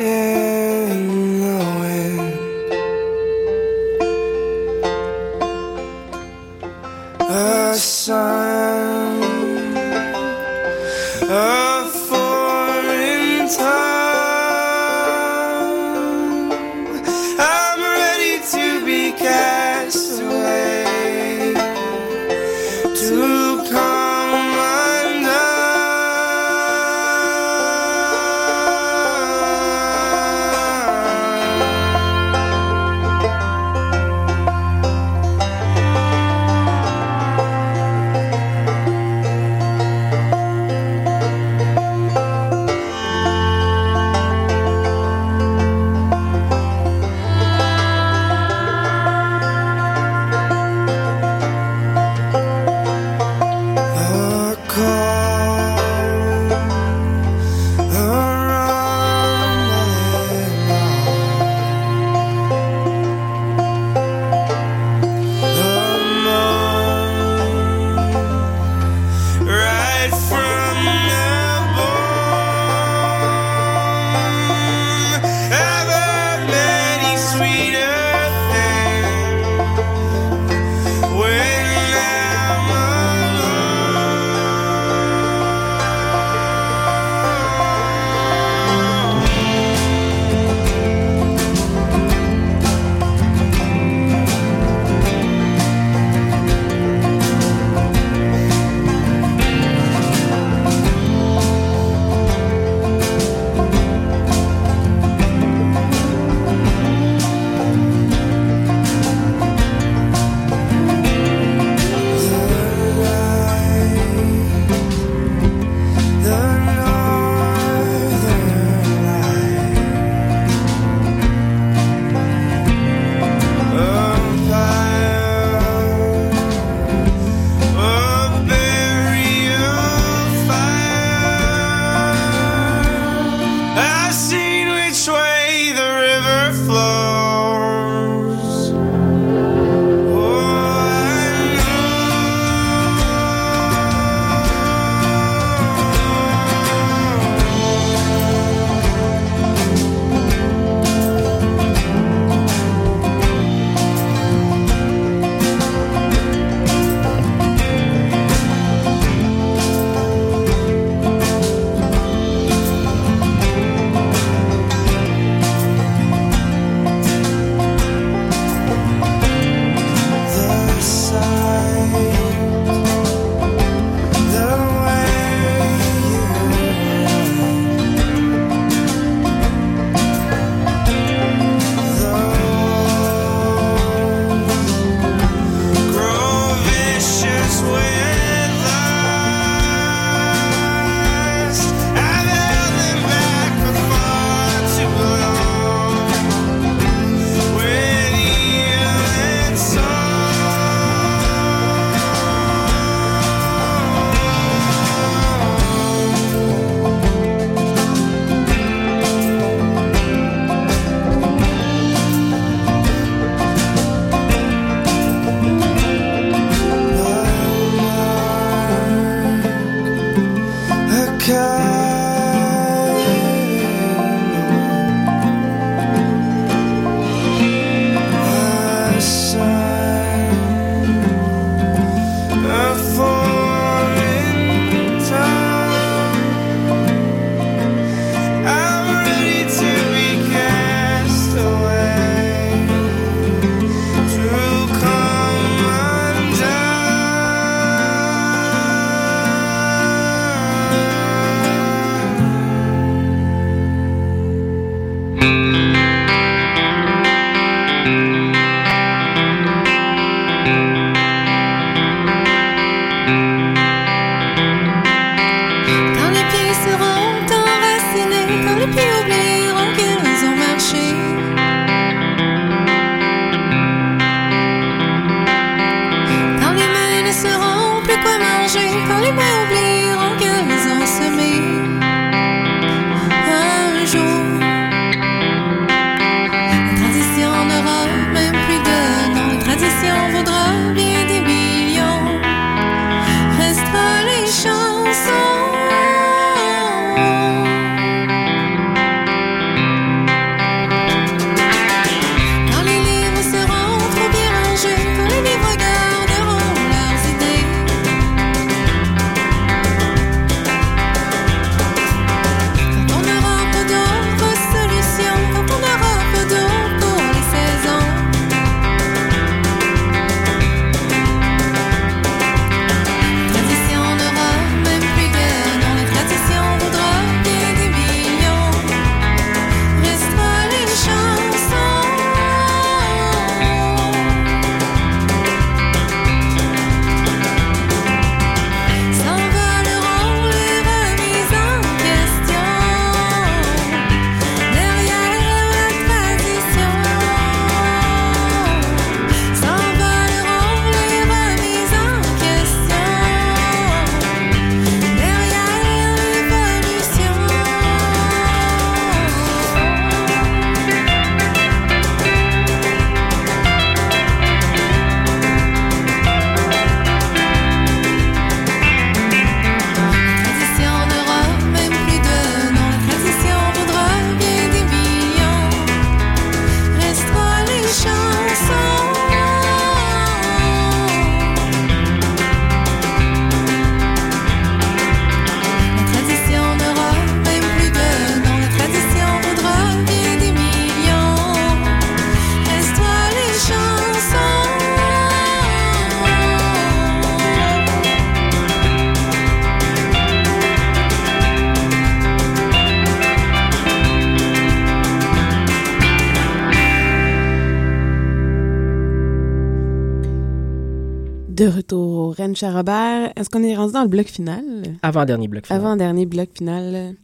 Charabert. 412.49 413.11
Est-ce 413.17 413.31
qu'on 413.31 413.43
est 413.43 413.57
rendu 413.57 413.73
dans 413.73 413.83
le 413.83 413.89
bloc 413.89 414.07
final? 414.07 414.45
Avant-dernier 414.83 415.29
bloc 415.29 415.47
final. 415.47 415.61
Avant-dernier 415.61 416.05
bloc 416.05 416.29
final. 416.37 416.95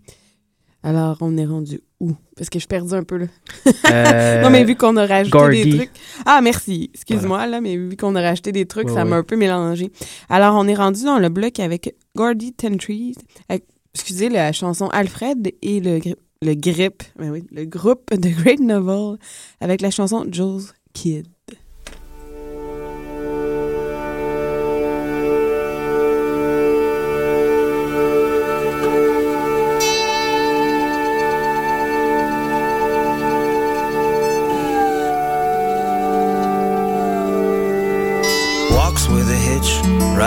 Alors, 0.83 1.17
on 1.23 1.37
est 1.39 1.47
rendu 1.47 1.81
où? 1.99 2.12
Parce 2.37 2.51
que 2.51 2.59
je 2.59 2.67
perdue 2.67 2.93
un 2.95 3.05
peu, 3.05 3.17
là. 3.17 3.27
Euh, 3.91 4.43
non, 4.43 4.51
mais 4.51 4.65
vu 4.65 4.77
qu'on 4.77 4.97
a 4.99 5.07
rajouté 5.07 5.31
Gordy. 5.39 5.65
des 5.65 5.77
trucs. 5.79 5.91
Ah, 6.27 6.41
merci. 6.43 6.91
Excuse-moi, 6.93 7.47
là, 7.47 7.61
mais 7.62 7.77
vu 7.77 7.97
qu'on 7.97 8.15
a 8.17 8.21
rajouté 8.21 8.53
des 8.53 8.67
trucs, 8.67 8.91
ça 8.91 9.05
m'a 9.07 9.17
un 9.17 9.23
peu 9.23 9.37
mélangé. 9.37 9.91
Alors, 10.29 10.57
on 10.57 10.67
est 10.69 10.75
rendu 10.75 11.05
dans 11.05 11.19
le 11.19 11.29
bloc 11.31 11.59
avec 11.59 11.95
Gordy 12.17 12.53
Ten 12.53 12.77
Trees. 12.77 13.15
avec- 13.49 13.65
excusez, 13.95 14.29
la 14.29 14.53
chanson 14.53 14.89
Alfred 14.89 15.53
et 15.62 15.81
le, 15.81 16.01
le 16.43 16.55
grip, 16.55 17.03
ben 17.19 17.31
oui, 17.31 17.45
le 17.51 17.65
groupe 17.65 18.15
de 18.15 18.29
Great 18.29 18.61
Novel 18.61 19.19
avec 19.61 19.81
la 19.81 19.91
chanson 19.91 20.27
Joe's 20.31 20.73
Kid. 20.93 21.27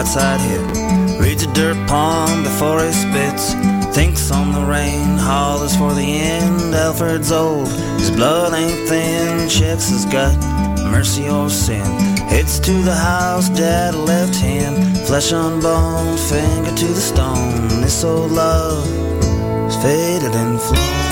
Right 0.03 0.11
side 0.11 0.41
hip. 0.41 1.19
Reads 1.19 1.43
a 1.43 1.53
dirt 1.53 1.77
palm 1.87 2.43
before 2.43 2.83
he 2.83 2.91
spits. 2.91 3.53
Thinks 3.95 4.31
on 4.31 4.51
the 4.51 4.65
rain, 4.65 5.17
hollers 5.17 5.75
for 5.75 5.93
the 5.93 6.01
end. 6.01 6.73
Alfred's 6.73 7.31
old, 7.31 7.67
his 7.99 8.11
blood 8.11 8.53
ain't 8.53 8.87
thin. 8.87 9.49
Checks 9.49 9.89
his 9.89 10.05
gut, 10.05 10.37
mercy 10.91 11.29
or 11.29 11.49
sin. 11.49 11.85
Heads 12.27 12.59
to 12.61 12.71
the 12.71 12.95
house, 12.95 13.49
dad 13.49 13.95
left 13.95 14.35
him. 14.35 14.73
Flesh 15.05 15.31
on 15.31 15.61
bone, 15.61 16.17
finger 16.17 16.75
to 16.75 16.87
the 16.87 17.01
stone. 17.01 17.67
This 17.81 18.03
old 18.03 18.31
love 18.31 18.87
is 19.67 19.75
faded 19.77 20.35
and 20.35 20.59
flown. 20.59 21.02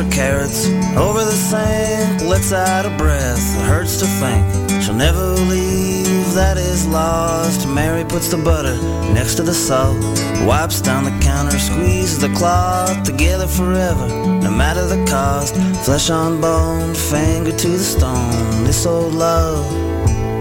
Or 0.00 0.10
carrots 0.10 0.66
over 0.96 1.24
the 1.24 1.32
sink, 1.32 2.22
lets 2.22 2.52
out 2.52 2.86
a 2.86 2.96
breath. 2.96 3.38
It 3.58 3.66
hurts 3.66 3.98
to 3.98 4.06
think 4.06 4.82
she'll 4.82 4.94
never 4.94 5.34
leave. 5.52 6.34
That 6.34 6.56
is 6.56 6.86
lost. 6.86 7.68
Mary 7.68 8.04
puts 8.04 8.28
the 8.28 8.38
butter 8.38 8.76
next 9.12 9.34
to 9.34 9.42
the 9.42 9.52
salt, 9.52 9.98
wipes 10.46 10.80
down 10.80 11.04
the 11.04 11.18
counter, 11.20 11.58
squeezes 11.58 12.18
the 12.18 12.32
cloth 12.34 13.02
together 13.02 13.46
forever, 13.46 14.06
no 14.08 14.50
matter 14.50 14.86
the 14.86 15.04
cost. 15.06 15.56
Flesh 15.84 16.08
on 16.08 16.40
bone, 16.40 16.94
finger 16.94 17.52
to 17.52 17.68
the 17.68 17.78
stone. 17.78 18.64
This 18.64 18.86
old 18.86 19.14
love 19.14 19.66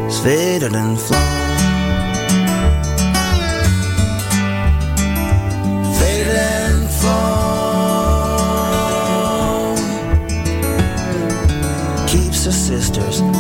is 0.08 0.20
faded 0.20 0.74
and 0.76 0.98
flown. 1.00 1.58
Faded 6.00 6.36
and 6.36 6.90
flown 6.90 7.49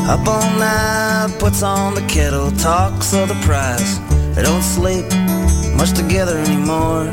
up 0.09 0.27
all 0.27 0.49
night, 0.57 1.35
puts 1.37 1.61
on 1.61 1.93
the 1.93 2.01
kettle, 2.07 2.49
talks 2.51 3.13
of 3.13 3.27
the 3.27 3.39
price. 3.45 3.99
They 4.33 4.41
don't 4.41 4.63
sleep 4.63 5.05
much 5.77 5.93
together 5.93 6.35
anymore. 6.39 7.05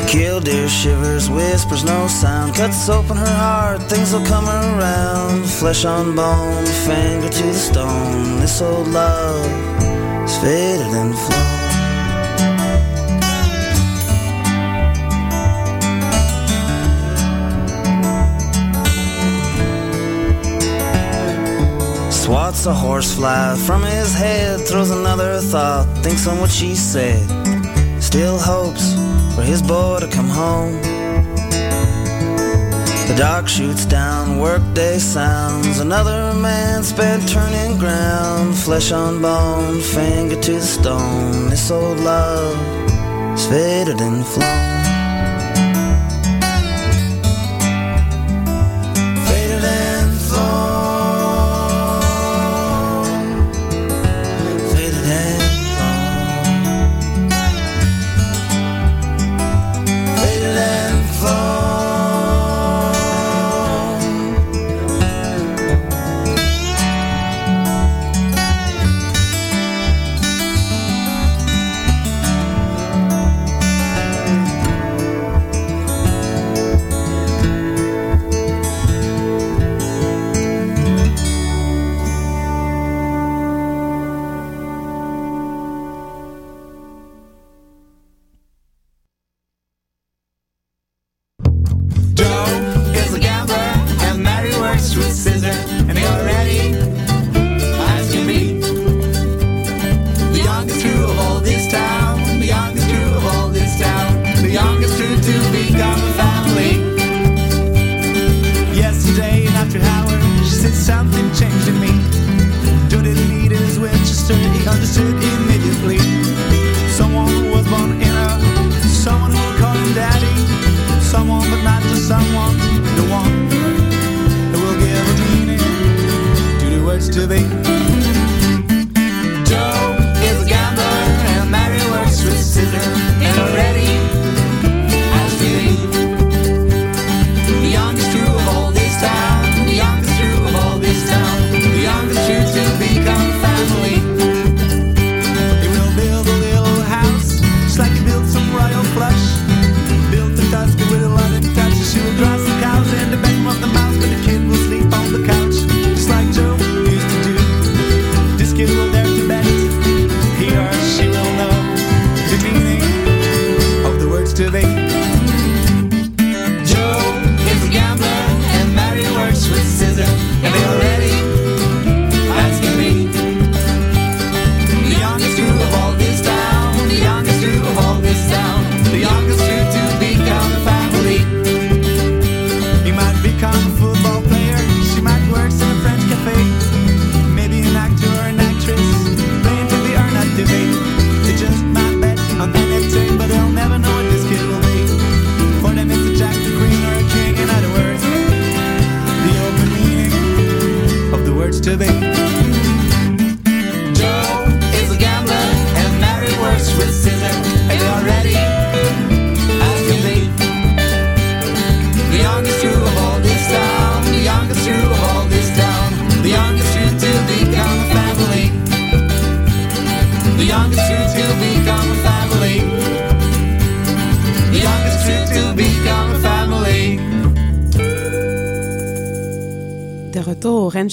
A 0.00 0.06
killdeer 0.06 0.68
shivers, 0.68 1.30
whispers 1.30 1.82
no 1.82 2.08
sound, 2.08 2.54
cuts 2.54 2.88
open 2.90 3.16
her 3.16 3.36
heart, 3.44 3.82
things 3.84 4.12
will 4.12 4.26
come 4.26 4.46
around. 4.46 5.46
Flesh 5.46 5.86
on 5.86 6.14
bone, 6.14 6.66
finger 6.84 7.30
to 7.30 7.42
the 7.42 7.54
stone. 7.54 8.40
This 8.40 8.60
old 8.60 8.88
love 8.88 9.46
is 10.24 10.36
faded 10.38 10.92
and 10.94 11.14
flown. 11.14 11.65
Swats 22.36 22.66
a 22.66 22.74
horsefly 22.74 23.56
from 23.64 23.82
his 23.82 24.14
head, 24.14 24.60
throws 24.68 24.90
another 24.90 25.40
thought, 25.40 25.86
thinks 26.04 26.26
on 26.26 26.38
what 26.38 26.50
she 26.50 26.74
said. 26.74 27.26
Still 27.98 28.38
hopes 28.38 28.92
for 29.34 29.40
his 29.40 29.62
boy 29.62 30.00
to 30.00 30.06
come 30.08 30.28
home. 30.28 30.74
The 33.08 33.14
dog 33.16 33.48
shoots 33.48 33.86
down, 33.86 34.38
workday 34.38 34.98
sounds. 34.98 35.80
Another 35.80 36.34
man 36.34 36.82
spent 36.82 37.26
turning 37.26 37.78
ground, 37.78 38.54
flesh 38.54 38.92
on 38.92 39.22
bone, 39.22 39.80
finger 39.80 40.38
to 40.38 40.52
the 40.52 40.60
stone. 40.60 41.48
This 41.48 41.70
old 41.70 42.00
love 42.00 42.58
faded 43.48 43.98
and 44.02 44.26
flown. 44.26 44.75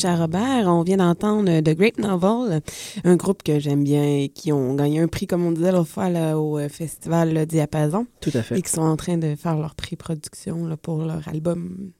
À 0.05 0.15
Robert, 0.15 0.67
on 0.67 0.83
vient 0.83 0.97
d'entendre 0.97 1.59
The 1.61 1.75
Great 1.75 1.97
Novel, 1.97 2.61
un 3.03 3.15
groupe 3.15 3.43
que 3.43 3.59
j'aime 3.59 3.83
bien 3.83 4.03
et 4.03 4.29
qui 4.29 4.51
ont 4.51 4.75
gagné 4.75 4.99
un 4.99 5.07
prix, 5.07 5.27
comme 5.27 5.45
on 5.45 5.51
disait 5.51 5.71
l'autre 5.71 5.89
fois, 5.89 6.09
là, 6.09 6.37
au 6.37 6.57
euh, 6.57 6.69
festival 6.69 7.33
là, 7.33 7.45
Diapason. 7.45 8.05
Tout 8.21 8.31
à 8.33 8.41
fait. 8.41 8.59
Et 8.59 8.61
qui 8.61 8.69
sont 8.69 8.81
en 8.81 8.95
train 8.95 9.17
de 9.17 9.35
faire 9.35 9.57
leur 9.57 9.75
pré-production 9.75 10.65
là, 10.65 10.77
pour 10.77 11.03
leur 11.03 11.27
album. 11.27 11.91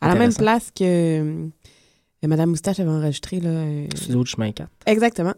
À 0.00 0.08
la 0.08 0.14
même 0.14 0.34
place 0.34 0.70
que 0.70 0.84
euh, 0.84 1.48
Madame 2.26 2.50
Moustache 2.50 2.80
avait 2.80 2.90
enregistré. 2.90 3.40
Là, 3.40 3.50
euh, 3.50 3.86
de 3.86 4.24
chemin 4.24 4.52
4. 4.52 4.68
Exactement. 4.86 5.34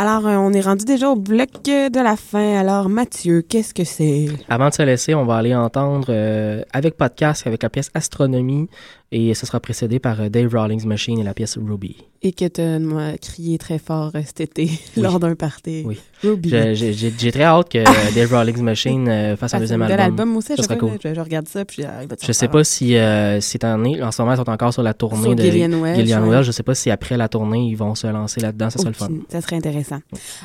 Alors, 0.00 0.28
euh, 0.28 0.36
on 0.36 0.52
est 0.52 0.60
rendu 0.60 0.84
déjà 0.84 1.10
au 1.10 1.16
bloc 1.16 1.50
euh, 1.66 1.88
de 1.88 1.98
la 1.98 2.14
fin. 2.14 2.56
Alors, 2.56 2.88
Mathieu, 2.88 3.42
qu'est-ce 3.42 3.74
que 3.74 3.82
c'est? 3.82 4.26
Avant 4.48 4.68
de 4.68 4.74
se 4.74 4.82
laisser, 4.82 5.12
on 5.12 5.24
va 5.24 5.38
aller 5.38 5.56
entendre 5.56 6.06
euh, 6.10 6.62
avec 6.72 6.96
podcast, 6.96 7.48
avec 7.48 7.64
la 7.64 7.68
pièce 7.68 7.90
Astronomie, 7.94 8.68
et 9.10 9.32
ce 9.34 9.46
sera 9.46 9.58
précédé 9.60 9.98
par 9.98 10.20
euh, 10.20 10.28
Dave 10.28 10.52
Rawlings 10.54 10.84
Machine 10.86 11.18
et 11.18 11.22
la 11.22 11.34
pièce 11.34 11.56
Ruby. 11.58 11.96
Et 12.20 12.32
que 12.32 12.46
tu 12.48 12.60
as 12.60 13.16
crié 13.18 13.58
très 13.58 13.78
fort 13.78 14.10
euh, 14.16 14.20
cet 14.26 14.40
été 14.40 14.70
lors 14.96 15.20
d'un 15.20 15.34
party. 15.36 15.84
Oui. 15.86 15.98
Ruby. 16.22 16.48
Je- 16.50 17.12
J'ai 17.16 17.30
très 17.32 17.44
hâte 17.44 17.68
que 17.70 17.78
euh, 17.78 17.84
Dave 18.14 18.32
Rawlings 18.32 18.60
Machine 18.60 19.08
euh, 19.08 19.36
fasse 19.38 19.54
un 19.54 19.60
deuxième 19.60 19.82
album. 19.82 20.00
album 20.00 20.36
aussi, 20.36 20.54
fois, 20.56 20.76
cool. 20.76 20.90
je, 21.02 21.14
je 21.14 21.20
regarde 21.20 21.46
ça, 21.48 21.64
puis 21.64 21.84
ah, 21.84 22.00
Je 22.22 22.32
sais 22.32 22.48
pas 22.48 22.64
si 22.64 22.96
euh, 22.96 23.40
cette 23.40 23.64
année, 23.64 24.02
en 24.02 24.10
ce 24.10 24.20
moment, 24.20 24.34
ils 24.34 24.38
sont 24.38 24.50
encore 24.50 24.72
sur 24.72 24.82
la 24.82 24.94
tournée 24.94 25.22
Sur 25.22 25.34
de 25.36 25.42
Gillian 25.42 25.80
Welch, 25.80 25.96
Gillian 25.98 26.22
ouais. 26.24 26.30
Welch. 26.30 26.46
Je 26.46 26.52
sais 26.52 26.62
pas 26.64 26.74
si 26.74 26.90
après 26.90 27.16
la 27.16 27.28
tournée, 27.28 27.66
ils 27.68 27.76
vont 27.76 27.94
se 27.94 28.06
lancer 28.08 28.40
là-dedans. 28.40 28.68
Ça 28.70 28.78
serait 28.80 28.90
le 28.90 28.94
fun. 28.94 29.04
Aucune- 29.06 29.22
Ça 29.30 29.40
serait 29.40 29.56
intéressant. 29.56 30.00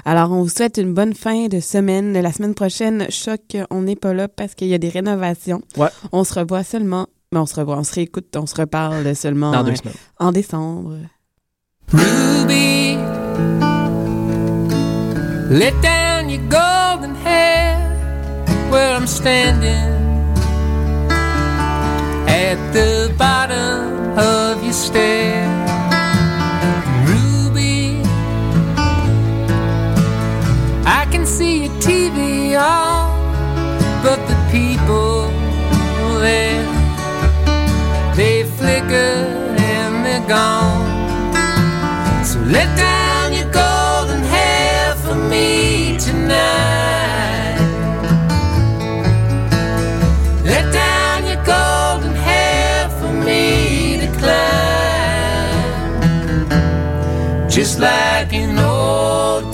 Alors, 0.05 0.31
on 0.31 0.43
vous 0.43 0.49
souhaite 0.49 0.77
une 0.77 0.93
bonne 0.93 1.13
fin 1.15 1.47
de 1.47 1.59
semaine. 1.59 2.13
La 2.13 2.31
semaine 2.31 2.53
prochaine, 2.53 3.07
choc, 3.09 3.57
on 3.71 3.81
n'est 3.81 3.95
pas 3.95 4.13
là 4.13 4.27
parce 4.27 4.53
qu'il 4.53 4.67
y 4.67 4.73
a 4.73 4.77
des 4.77 4.89
rénovations. 4.89 5.61
Ouais. 5.77 5.89
On 6.11 6.23
se 6.23 6.35
revoit 6.35 6.63
seulement, 6.63 7.07
mais 7.33 7.39
on 7.39 7.45
se 7.45 7.55
revoit, 7.55 7.77
on 7.77 7.83
se 7.83 7.93
réécoute, 7.95 8.35
on 8.35 8.45
se 8.45 8.55
reparle 8.55 9.15
seulement 9.15 9.51
Dans 9.51 9.63
deux 9.63 9.71
euh, 9.71 9.75
semaines. 9.75 9.95
en 10.19 10.31
décembre. 10.31 10.97
Ruby, 11.91 12.97
let 15.49 15.73
down 15.81 16.29
your 16.29 16.41
golden 16.49 17.15
hair 17.25 17.77
where 18.71 18.95
I'm 18.95 19.05
standing 19.07 19.91
at 22.27 22.57
the 22.73 23.11
bottom 23.17 24.17
of 24.17 24.63
your 24.63 24.73
stair. 24.73 25.45
Ruby, 27.05 27.99
I 30.85 31.05
can 31.11 31.25
see 31.25 31.65
your 31.65 31.73
TV 31.79 32.55
on, 32.57 33.11
but 34.03 34.19
the 34.27 34.32
they 38.63 38.79
flicker 38.79 39.13
and 39.59 40.05
they're 40.05 40.27
gone. 40.27 40.85
So 42.25 42.39
let 42.39 42.69
down 42.77 43.33
your 43.33 43.49
golden 43.51 44.23
hair 44.23 44.95
for 44.95 45.15
me 45.15 45.97
tonight. 45.97 47.59
Let 50.45 50.71
down 50.73 51.25
your 51.29 51.43
golden 51.43 52.15
hair 52.15 52.89
for 52.99 53.11
me 53.27 53.97
to 54.01 54.07
climb. 54.19 55.69
Just 57.49 57.79
like 57.79 58.33
an 58.33 58.57
old 58.57 59.52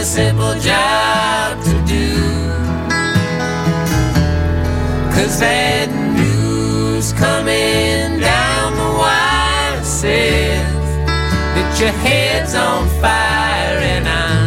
a 0.00 0.04
simple 0.04 0.54
job 0.54 1.62
to 1.62 1.72
do. 1.84 2.16
Cause 5.14 5.38
that 5.40 5.88
news 6.16 7.12
coming 7.12 8.18
down 8.18 8.76
the 8.80 8.90
wire 8.98 9.84
says 9.84 10.72
that 11.54 11.78
your 11.78 11.92
head's 12.04 12.54
on 12.54 12.88
fire, 13.02 13.78
and 13.92 14.08
I'm 14.08 14.39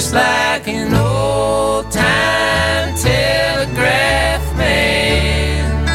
Just 0.00 0.14
like 0.14 0.66
an 0.66 0.94
old 0.94 1.92
time 1.92 2.94
telegraph 2.96 4.56
man. 4.56 5.86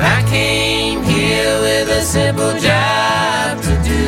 I 0.00 0.24
came 0.30 1.02
here 1.02 1.60
with 1.60 1.90
a 1.90 2.00
simple 2.00 2.52
job 2.52 3.60
to 3.60 3.74
do. 3.84 4.06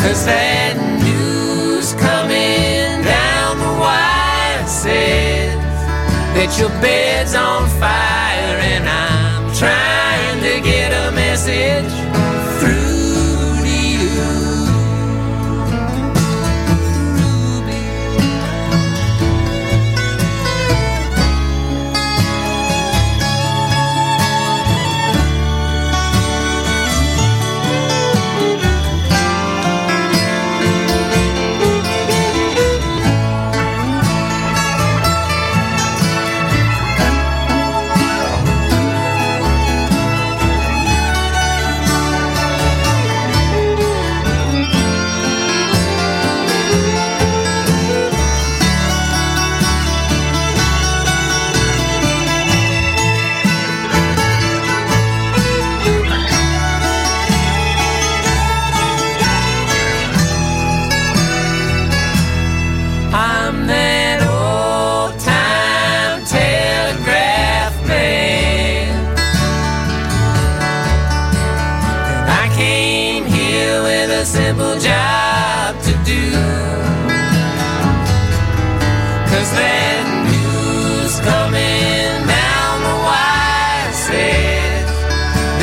Cause 0.00 0.24
that 0.24 0.76
news 1.04 1.92
coming 1.92 3.04
down 3.04 3.58
the 3.58 3.72
wire 3.84 4.66
says 4.66 5.58
that 6.32 6.56
your 6.58 6.70
bed's 6.80 7.34
on 7.34 7.68
fire 7.78 8.33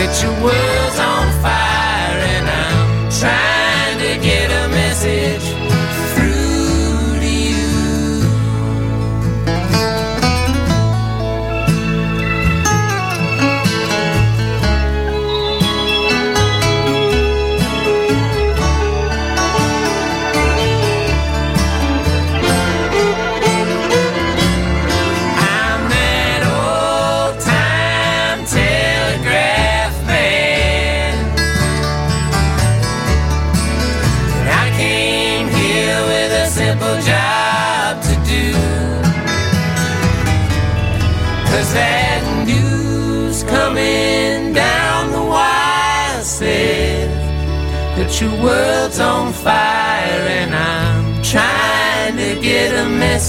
that 0.01 0.23
that 0.23 0.23
your 0.23 0.33
world's 0.43 0.99
on 0.99 1.10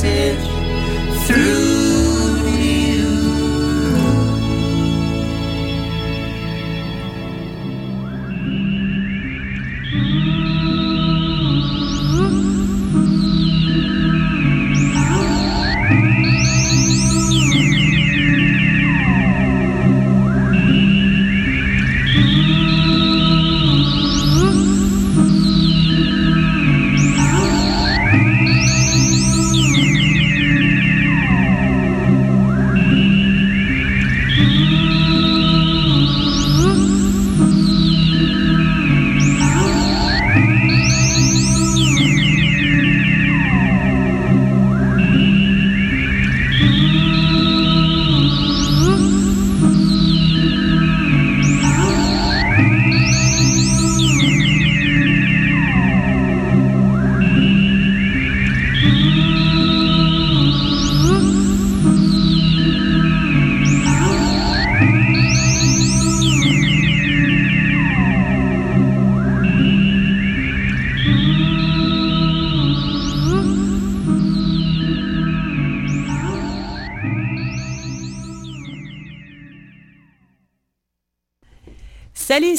message 0.02 0.51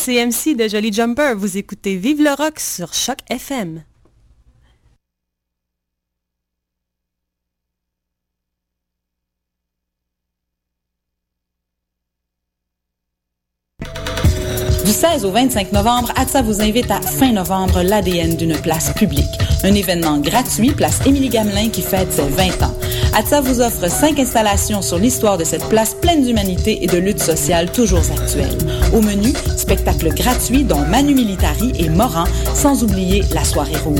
Salut, 0.03 0.17
c'est 0.17 0.25
MC 0.25 0.55
de 0.55 0.67
Jolly 0.67 0.91
Jumper. 0.91 1.33
Vous 1.35 1.57
écoutez 1.57 1.95
Vive 1.95 2.21
le 2.21 2.31
rock 2.31 2.59
sur 2.59 2.93
Choc 2.93 3.19
FM. 3.29 3.83
Du 15.23 15.29
16 15.29 15.29
au 15.29 15.31
25 15.31 15.71
novembre, 15.71 16.11
ATSA 16.17 16.41
vous 16.41 16.61
invite 16.61 16.91
à 16.91 16.99
fin 16.99 17.31
novembre 17.31 17.81
l'ADN 17.81 18.35
d'une 18.35 18.57
place 18.57 18.91
publique. 18.93 19.29
Un 19.63 19.73
événement 19.73 20.17
gratuit, 20.17 20.71
place 20.71 20.99
Émilie 21.05 21.29
Gamelin 21.29 21.69
qui 21.69 21.81
fête 21.81 22.11
ses 22.11 22.27
20 22.27 22.63
ans. 22.63 22.73
ATSA 23.15 23.39
vous 23.39 23.61
offre 23.61 23.89
cinq 23.89 24.19
installations 24.19 24.81
sur 24.81 24.97
l'histoire 24.97 25.37
de 25.37 25.45
cette 25.45 25.69
place 25.69 25.93
pleine 25.93 26.25
d'humanité 26.25 26.83
et 26.83 26.87
de 26.87 26.97
lutte 26.97 27.21
sociale 27.21 27.71
toujours 27.71 28.03
actuelle. 28.11 28.57
Au 28.93 29.01
menu, 29.01 29.33
spectacles 29.55 30.13
gratuits 30.13 30.65
dont 30.65 30.81
Manu 30.81 31.13
Militari 31.13 31.71
et 31.79 31.89
Moran, 31.89 32.25
sans 32.53 32.83
oublier 32.83 33.23
la 33.33 33.45
soirée 33.45 33.77
rouge. 33.77 33.99